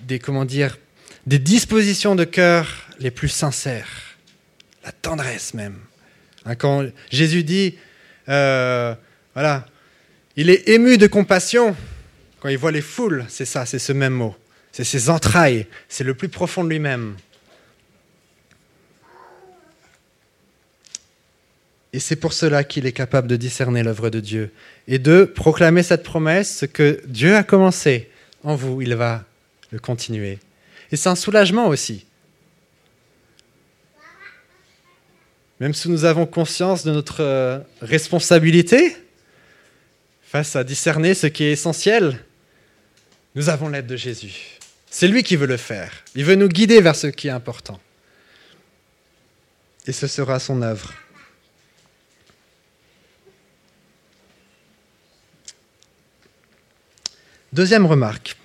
des, 0.03 0.19
comment 0.19 0.45
dire, 0.45 0.79
des 1.27 1.39
dispositions 1.39 2.17
de 2.17 2.25
cœur 2.25 2.89
les 2.99 3.13
plus 3.13 3.29
sincères, 3.29 4.17
la 4.85 4.91
tendresse 4.91 5.55
même. 5.55 5.79
Hein, 6.45 6.57
quand 6.57 6.85
Jésus 7.11 7.45
dit, 7.45 7.77
euh, 8.29 8.95
voilà, 9.35 9.67
il 10.37 10.51
est 10.51 10.69
ému 10.69 10.99
de 10.99 11.07
compassion 11.07 11.77
quand 12.45 12.51
il 12.51 12.59
voit 12.59 12.73
les 12.73 12.83
foules, 12.83 13.25
c'est 13.31 13.47
ça, 13.47 13.65
c'est 13.65 13.79
ce 13.79 13.95
même 13.95 14.13
mot. 14.13 14.37
C'est 14.71 14.85
ses 14.85 15.09
entrailles, 15.09 15.67
c'est 15.89 16.05
le 16.05 16.13
plus 16.13 16.29
profond 16.29 16.63
de 16.63 16.69
lui-même. 16.69 17.17
Et 21.95 22.01
c'est 22.01 22.17
pour 22.17 22.35
cela 22.35 22.63
qu'il 22.63 22.85
est 22.85 22.93
capable 22.93 23.29
de 23.29 23.37
discerner 23.37 23.83
l'œuvre 23.83 24.11
de 24.11 24.21
Dieu 24.21 24.53
et 24.87 24.99
de 24.99 25.25
proclamer 25.25 25.83
cette 25.83 26.03
promesse, 26.03 26.59
ce 26.59 26.67
que 26.67 27.01
Dieu 27.07 27.35
a 27.35 27.45
commencé 27.45 28.11
en 28.43 28.57
vous, 28.57 28.83
il 28.83 28.95
va 28.95 29.25
le 29.71 29.79
continuer. 29.79 30.39
Et 30.93 30.97
c'est 30.97 31.09
un 31.09 31.17
soulagement 31.17 31.69
aussi. 31.69 32.05
Même 35.61 35.73
si 35.73 35.89
nous 35.89 36.05
avons 36.05 36.27
conscience 36.27 36.85
de 36.85 36.93
notre 36.93 37.23
euh, 37.23 37.59
responsabilité 37.81 38.95
face 40.25 40.57
à 40.57 40.63
discerner 40.63 41.15
ce 41.15 41.27
qui 41.27 41.45
est 41.45 41.53
essentiel, 41.53 42.19
nous 43.35 43.49
avons 43.49 43.69
l'aide 43.69 43.87
de 43.87 43.97
Jésus. 43.97 44.59
C'est 44.91 45.09
lui 45.09 45.23
qui 45.23 45.37
veut 45.37 45.47
le 45.47 45.57
faire. 45.57 45.93
Il 46.15 46.25
veut 46.25 46.37
nous 46.37 46.49
guider 46.49 46.81
vers 46.81 46.95
ce 46.95 47.09
qui 47.09 47.29
est 47.29 47.33
important. 47.33 47.81
Et 49.87 49.93
ce 49.93 50.07
sera 50.07 50.39
son 50.39 50.63
œuvre. 50.63 50.95
Deuxième 57.53 57.87
remarque. 57.87 58.37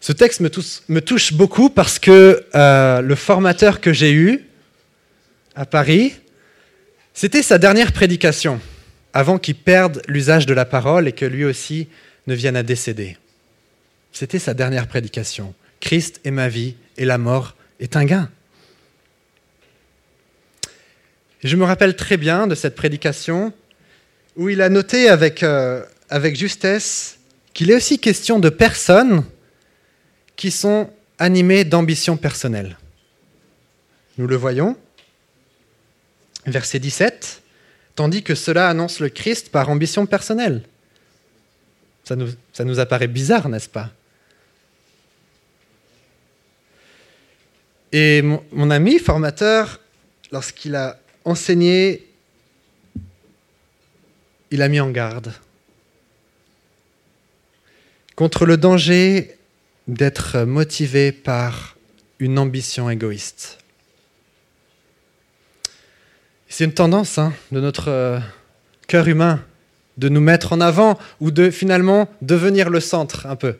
Ce 0.00 0.12
texte 0.12 0.40
me 0.40 1.00
touche, 1.00 1.32
beaucoup 1.34 1.68
parce 1.68 1.98
que 1.98 2.46
euh, 2.54 3.00
le 3.02 3.14
formateur 3.14 3.80
que 3.80 3.92
j'ai 3.92 4.12
eu 4.12 4.44
à 5.54 5.66
Paris, 5.66 6.14
c'était 7.12 7.42
sa 7.42 7.58
dernière 7.58 7.92
prédication 7.92 8.60
avant 9.12 9.38
qu'il 9.38 9.56
perde 9.56 10.00
l'usage 10.08 10.46
de 10.46 10.54
la 10.54 10.64
parole 10.64 11.06
et 11.06 11.12
que 11.12 11.26
lui 11.26 11.44
aussi 11.44 11.88
ne 12.26 12.34
vienne 12.34 12.56
à 12.56 12.62
décéder. 12.62 13.16
C'était 14.12 14.38
sa 14.38 14.54
dernière 14.54 14.88
prédication. 14.88 15.54
Christ 15.80 16.20
est 16.24 16.30
ma 16.30 16.48
vie 16.48 16.76
et 16.96 17.04
la 17.04 17.18
mort 17.18 17.56
est 17.78 17.96
un 17.96 18.04
gain. 18.04 18.30
je 21.42 21.56
me 21.56 21.64
rappelle 21.64 21.96
très 21.96 22.18
bien 22.18 22.46
de 22.46 22.54
cette 22.54 22.74
prédication 22.74 23.52
où 24.36 24.50
il 24.50 24.60
a 24.60 24.68
noté 24.68 25.08
avec, 25.08 25.42
euh, 25.42 25.82
avec 26.10 26.36
justesse 26.36 27.18
qu'il 27.54 27.70
est 27.70 27.76
aussi 27.76 27.98
question 27.98 28.38
de 28.38 28.50
personnes 28.50 29.24
qui 30.36 30.50
sont 30.50 30.90
animées 31.18 31.64
d'ambition 31.64 32.16
personnelle. 32.16 32.76
Nous 34.18 34.26
le 34.26 34.36
voyons. 34.36 34.76
Verset 36.46 36.78
17 36.78 37.40
tandis 38.00 38.22
que 38.22 38.34
cela 38.34 38.70
annonce 38.70 38.98
le 39.00 39.10
Christ 39.10 39.50
par 39.50 39.68
ambition 39.68 40.06
personnelle. 40.06 40.62
Ça 42.52 42.64
nous, 42.64 42.80
apparaît 42.80 43.08
bizarre, 43.08 43.48
n'est-ce 43.48 43.68
pas? 43.68 43.90
Et 47.92 48.22
mon, 48.22 48.42
mon 48.52 48.70
ami 48.70 48.98
formateur, 48.98 49.80
lorsqu'il 50.32 50.74
a 50.74 50.98
enseigné, 51.24 52.06
il 54.50 54.62
a 54.62 54.68
mis 54.68 54.80
en 54.80 54.90
garde 54.90 55.32
contre 58.16 58.44
le 58.44 58.58
danger 58.58 59.34
d'être 59.88 60.40
motivé 60.40 61.10
par 61.10 61.76
une 62.18 62.38
ambition 62.38 62.90
égoïste. 62.90 63.58
C'est 66.48 66.64
une 66.64 66.74
tendance 66.74 67.16
hein, 67.16 67.32
de 67.50 67.60
notre 67.60 67.88
euh, 67.88 68.18
cœur 68.88 69.08
humain 69.08 69.42
de 70.00 70.08
nous 70.08 70.20
mettre 70.20 70.54
en 70.54 70.60
avant 70.60 70.98
ou 71.20 71.30
de 71.30 71.50
finalement 71.50 72.08
devenir 72.22 72.70
le 72.70 72.80
centre 72.80 73.26
un 73.26 73.36
peu. 73.36 73.56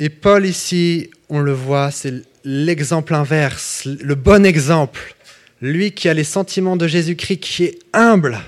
Et 0.00 0.08
Paul 0.08 0.46
ici, 0.46 1.10
on 1.28 1.40
le 1.40 1.52
voit, 1.52 1.90
c'est 1.90 2.14
l'exemple 2.44 3.14
inverse, 3.14 3.84
le 3.84 4.14
bon 4.14 4.46
exemple. 4.46 5.14
Lui 5.60 5.92
qui 5.92 6.08
a 6.08 6.14
les 6.14 6.24
sentiments 6.24 6.76
de 6.76 6.86
Jésus-Christ, 6.86 7.40
qui 7.40 7.64
est 7.64 7.78
humble. 7.92 8.38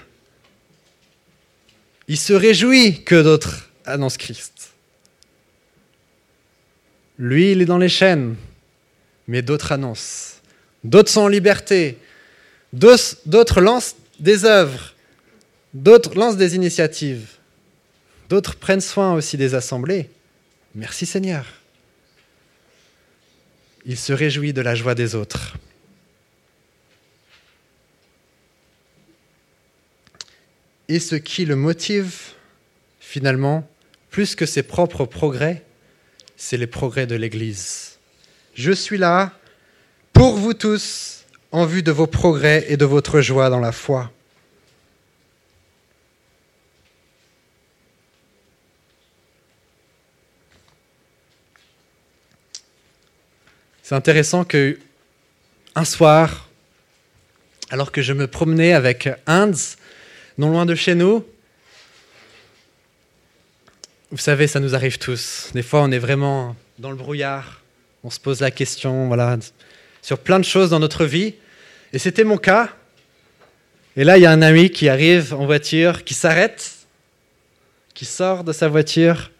Il 2.08 2.16
se 2.16 2.32
réjouit 2.32 3.04
que 3.04 3.20
d'autres 3.20 3.68
annoncent 3.84 4.16
Christ. 4.18 4.70
Lui, 7.18 7.52
il 7.52 7.60
est 7.60 7.66
dans 7.66 7.78
les 7.78 7.88
chaînes, 7.90 8.36
mais 9.28 9.42
d'autres 9.42 9.72
annoncent. 9.72 10.36
D'autres 10.82 11.10
sont 11.10 11.22
en 11.22 11.28
liberté. 11.28 11.98
D'autres 12.72 13.60
lancent 13.60 13.96
des 14.20 14.44
œuvres. 14.44 14.94
D'autres 15.74 16.14
lancent 16.14 16.36
des 16.36 16.54
initiatives. 16.54 17.26
D'autres 18.28 18.56
prennent 18.56 18.80
soin 18.80 19.14
aussi 19.14 19.36
des 19.36 19.54
assemblées. 19.54 20.08
Merci 20.74 21.06
Seigneur. 21.06 21.46
Il 23.84 23.96
se 23.96 24.12
réjouit 24.12 24.52
de 24.52 24.60
la 24.60 24.74
joie 24.74 24.94
des 24.94 25.14
autres. 25.14 25.56
Et 30.88 31.00
ce 31.00 31.14
qui 31.14 31.44
le 31.44 31.56
motive, 31.56 32.34
finalement, 33.00 33.68
plus 34.10 34.34
que 34.34 34.44
ses 34.44 34.62
propres 34.62 35.06
progrès, 35.06 35.64
c'est 36.36 36.56
les 36.56 36.66
progrès 36.66 37.06
de 37.06 37.14
l'Église. 37.14 37.98
Je 38.54 38.72
suis 38.72 38.98
là 38.98 39.32
pour 40.12 40.36
vous 40.36 40.52
tous 40.52 41.19
en 41.52 41.66
vue 41.66 41.82
de 41.82 41.90
vos 41.90 42.06
progrès 42.06 42.66
et 42.68 42.76
de 42.76 42.84
votre 42.84 43.20
joie 43.20 43.50
dans 43.50 43.60
la 43.60 43.72
foi. 43.72 44.10
C'est 53.82 53.96
intéressant 53.96 54.44
que 54.44 54.78
un 55.74 55.84
soir, 55.84 56.48
alors 57.70 57.90
que 57.90 58.02
je 58.02 58.12
me 58.12 58.28
promenais 58.28 58.72
avec 58.72 59.08
Hans, 59.26 59.50
non 60.38 60.50
loin 60.50 60.64
de 60.64 60.76
chez 60.76 60.94
nous, 60.94 61.24
vous 64.12 64.18
savez, 64.18 64.46
ça 64.46 64.60
nous 64.60 64.74
arrive 64.74 64.98
tous. 64.98 65.50
Des 65.54 65.62
fois, 65.62 65.82
on 65.82 65.90
est 65.90 65.98
vraiment 65.98 66.56
dans 66.78 66.90
le 66.90 66.96
brouillard, 66.96 67.62
on 68.02 68.10
se 68.10 68.18
pose 68.18 68.40
la 68.40 68.50
question, 68.50 69.08
voilà, 69.08 69.38
sur 70.02 70.18
plein 70.18 70.38
de 70.38 70.44
choses 70.44 70.70
dans 70.70 70.78
notre 70.78 71.04
vie. 71.04 71.34
Et 71.92 71.98
c'était 71.98 72.24
mon 72.24 72.38
cas. 72.38 72.70
Et 73.96 74.04
là, 74.04 74.18
il 74.18 74.22
y 74.22 74.26
a 74.26 74.30
un 74.30 74.42
ami 74.42 74.70
qui 74.70 74.88
arrive 74.88 75.34
en 75.34 75.46
voiture, 75.46 76.04
qui 76.04 76.14
s'arrête, 76.14 76.70
qui 77.94 78.04
sort 78.04 78.44
de 78.44 78.52
sa 78.52 78.68
voiture 78.68 79.30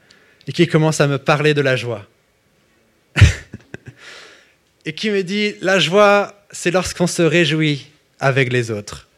et 0.46 0.52
qui 0.52 0.66
commence 0.66 1.00
à 1.00 1.06
me 1.06 1.18
parler 1.18 1.54
de 1.54 1.60
la 1.60 1.76
joie 1.76 2.06
et 4.84 4.92
qui 4.92 5.10
me 5.10 5.22
dit, 5.22 5.54
la 5.60 5.78
joie, 5.78 6.44
c'est 6.50 6.70
lorsqu'on 6.70 7.06
se 7.06 7.22
réjouit 7.22 7.86
avec 8.18 8.52
les 8.52 8.70
autres. 8.70 9.08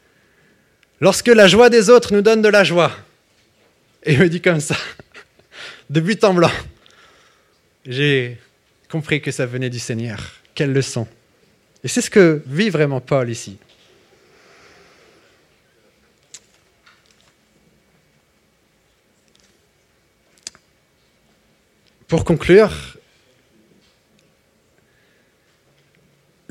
Lorsque 1.01 1.29
la 1.29 1.49
joie 1.49 1.71
des 1.71 1.91
autres 1.91 2.13
nous 2.13 2.23
donne 2.23 2.43
de 2.43 2.49
la 2.49 2.63
joie. 2.63 2.93
Et 4.05 4.13
il 4.13 4.21
me 4.21 4.29
dit 4.29 4.41
comme 4.41 4.61
ça, 4.61 4.77
de 5.91 6.01
but 6.01 6.23
en 6.23 6.35
blanc. 6.35 6.53
J'ai 7.87 8.39
compris 8.89 9.21
que 9.21 9.31
ça 9.31 9.47
venait 9.47 9.71
du 9.71 9.81
Seigneur. 9.81 10.19
Quelle 10.55 10.73
leçon. 10.73 11.09
Et 11.85 11.89
c'est 11.89 12.01
ce 12.01 12.11
que 12.11 12.43
vit 12.47 12.71
vraiment 12.71 13.01
Paul 13.01 13.29
ici. 13.31 13.59
Pour 22.07 22.25
conclure, 22.25 22.99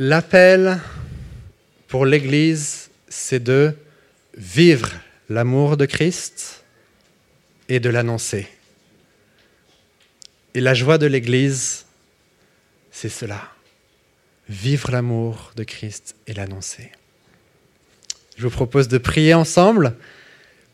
L'appel 0.03 0.79
pour 1.87 2.07
l'Église, 2.07 2.89
c'est 3.07 3.43
de 3.43 3.75
vivre 4.35 4.89
l'amour 5.29 5.77
de 5.77 5.85
Christ 5.85 6.63
et 7.69 7.79
de 7.79 7.87
l'annoncer. 7.87 8.47
Et 10.55 10.59
la 10.59 10.73
joie 10.73 10.97
de 10.97 11.05
l'Église, 11.05 11.85
c'est 12.89 13.09
cela. 13.09 13.51
Vivre 14.49 14.91
l'amour 14.91 15.51
de 15.55 15.63
Christ 15.63 16.15
et 16.27 16.33
l'annoncer. 16.33 16.91
Je 18.37 18.43
vous 18.43 18.49
propose 18.49 18.87
de 18.87 18.97
prier 18.97 19.33
ensemble 19.33 19.95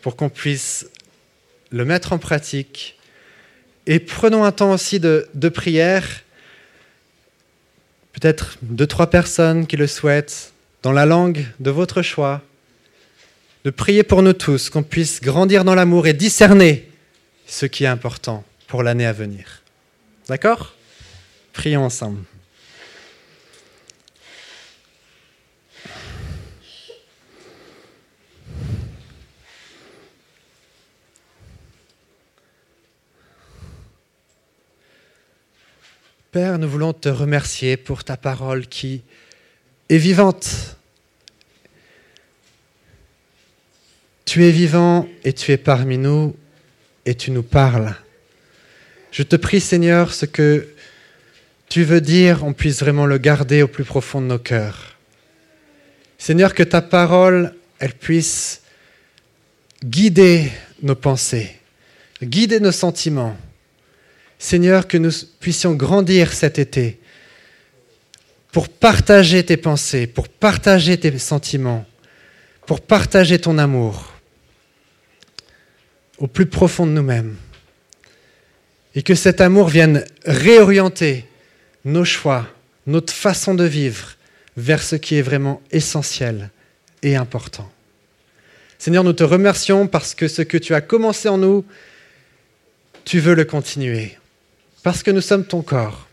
pour 0.02 0.16
qu'on 0.16 0.30
puisse 0.30 0.88
le 1.72 1.86
mettre 1.86 2.14
en 2.14 2.18
pratique. 2.18 2.98
Et 3.86 4.00
prenons 4.00 4.44
un 4.44 4.52
temps 4.52 4.72
aussi 4.72 5.00
de, 5.00 5.50
prière 5.50 6.24
peut-être 8.14 8.58
deux, 8.62 8.88
trois 8.88 9.10
personnes 9.10 9.68
qui 9.68 9.78
le 9.78 9.88
souhaitent, 9.88 10.54
dans 10.82 10.92
la 10.92 11.06
langue 11.06 11.46
de 11.60 11.70
votre 11.70 12.02
choix, 12.02 12.42
de 13.66 13.70
prier 13.70 14.04
pour 14.04 14.22
nous 14.22 14.34
tous, 14.34 14.70
qu'on 14.70 14.84
puisse 14.84 15.22
grandir 15.22 15.64
dans 15.64 15.76
l'amour 15.76 16.08
et 16.08 16.14
discerner 16.14 16.90
ce 17.48 17.66
qui 17.66 17.84
est 17.84 17.88
important 17.88 18.44
pour 18.68 18.84
l'année 18.84 19.06
à 19.06 19.14
venir. 19.14 19.62
D'accord? 20.30 20.74
Prions 21.54 21.84
ensemble. 21.84 22.24
Père, 36.38 36.60
nous 36.60 36.70
voulons 36.70 36.94
te 36.94 37.10
remercier 37.10 37.78
pour 37.78 38.04
ta 38.04 38.16
parole 38.16 38.68
qui 38.68 39.02
est 39.90 39.98
vivante. 39.98 40.78
Tu 44.24 44.46
es 44.46 44.52
vivant 44.52 45.08
et 45.24 45.34
tu 45.34 45.52
es 45.52 45.58
parmi 45.58 45.98
nous 45.98 46.36
et 47.08 47.16
tu 47.16 47.32
nous 47.32 47.42
parles. 47.42 47.96
Je 49.10 49.24
te 49.24 49.36
prie 49.36 49.60
Seigneur, 49.60 50.14
ce 50.14 50.28
que 50.28 50.68
tu 51.70 51.84
veux 51.84 52.02
dire, 52.02 52.44
on 52.44 52.54
puisse 52.54 52.82
vraiment 52.82 53.08
le 53.08 53.18
garder 53.18 53.64
au 53.64 53.68
plus 53.68 53.84
profond 53.84 54.22
de 54.22 54.28
nos 54.28 54.38
cœurs. 54.38 54.96
Seigneur, 56.20 56.54
que 56.54 56.62
ta 56.62 56.84
parole, 56.84 57.56
elle 57.80 57.96
puisse 57.96 58.62
guider 59.84 60.52
nos 60.84 60.94
pensées, 60.94 61.56
guider 62.22 62.60
nos 62.60 62.72
sentiments, 62.72 63.36
Seigneur, 64.40 64.88
que 64.88 64.98
nous 64.98 65.12
puissions 65.40 65.74
grandir 65.74 66.34
cet 66.34 66.60
été 66.60 67.00
pour 68.52 68.70
partager 68.70 69.44
tes 69.44 69.58
pensées, 69.58 70.08
pour 70.08 70.30
partager 70.30 70.98
tes 70.98 71.18
sentiments, 71.18 71.86
pour 72.66 72.82
partager 72.82 73.40
ton 73.40 73.58
amour 73.58 74.14
au 76.18 76.28
plus 76.28 76.46
profond 76.46 76.86
de 76.86 76.92
nous-mêmes. 76.92 77.36
Et 78.96 79.04
que 79.04 79.16
cet 79.16 79.42
amour 79.42 79.70
vienne 79.70 80.04
réorienter 80.26 81.26
nos 81.86 82.06
choix, 82.06 82.48
notre 82.88 83.14
façon 83.14 83.54
de 83.54 83.64
vivre 83.64 84.16
vers 84.56 84.82
ce 84.82 84.96
qui 84.96 85.16
est 85.16 85.22
vraiment 85.22 85.62
essentiel 85.72 86.50
et 87.04 87.16
important. 87.16 87.72
Seigneur, 88.80 89.04
nous 89.04 89.14
te 89.14 89.24
remercions 89.24 89.88
parce 89.88 90.16
que 90.16 90.28
ce 90.28 90.42
que 90.42 90.58
tu 90.58 90.74
as 90.74 90.82
commencé 90.82 91.30
en 91.30 91.38
nous, 91.38 91.64
tu 93.06 93.20
veux 93.20 93.36
le 93.36 93.46
continuer 93.46 94.18
parce 94.88 95.04
que 95.04 95.12
nous 95.12 95.20
sommes 95.20 95.44
ton 95.44 95.62
corps. 95.62 96.08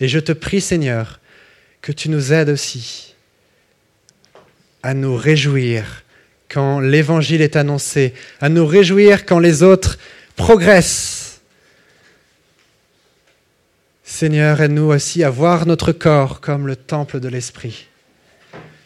Et 0.00 0.08
je 0.08 0.18
te 0.18 0.32
prie, 0.32 0.62
Seigneur, 0.62 1.20
que 1.82 1.92
tu 1.92 2.08
nous 2.08 2.32
aides 2.32 2.48
aussi 2.48 3.14
à 4.82 4.94
nous 4.94 5.14
réjouir 5.14 6.02
quand 6.48 6.80
l'Évangile 6.80 7.42
est 7.42 7.56
annoncé, 7.56 8.14
à 8.40 8.48
nous 8.48 8.64
réjouir 8.64 9.26
quand 9.26 9.38
les 9.38 9.62
autres 9.62 9.98
progressent. 10.34 11.42
Seigneur, 14.02 14.62
aide-nous 14.62 14.90
aussi 14.90 15.22
à 15.22 15.28
voir 15.28 15.66
notre 15.66 15.92
corps 15.92 16.40
comme 16.40 16.66
le 16.66 16.76
temple 16.76 17.20
de 17.20 17.28
l'Esprit. 17.28 17.86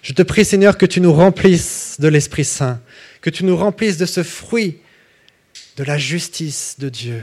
Je 0.03 0.13
te 0.13 0.23
prie, 0.23 0.45
Seigneur, 0.45 0.77
que 0.77 0.87
tu 0.87 1.01
nous 1.01 1.13
remplisses 1.13 2.01
de 2.01 2.09
l'Esprit 2.09 2.45
Saint, 2.45 2.81
que 3.21 3.31
tu 3.31 3.45
nous 3.45 3.57
remplisses 3.57 3.97
de 3.97 4.07
ce 4.07 4.25
fruit 4.25 4.81
de 5.77 5.85
la 5.85 5.99
justice 5.99 6.75
de 6.81 6.89
Dieu, 6.89 7.23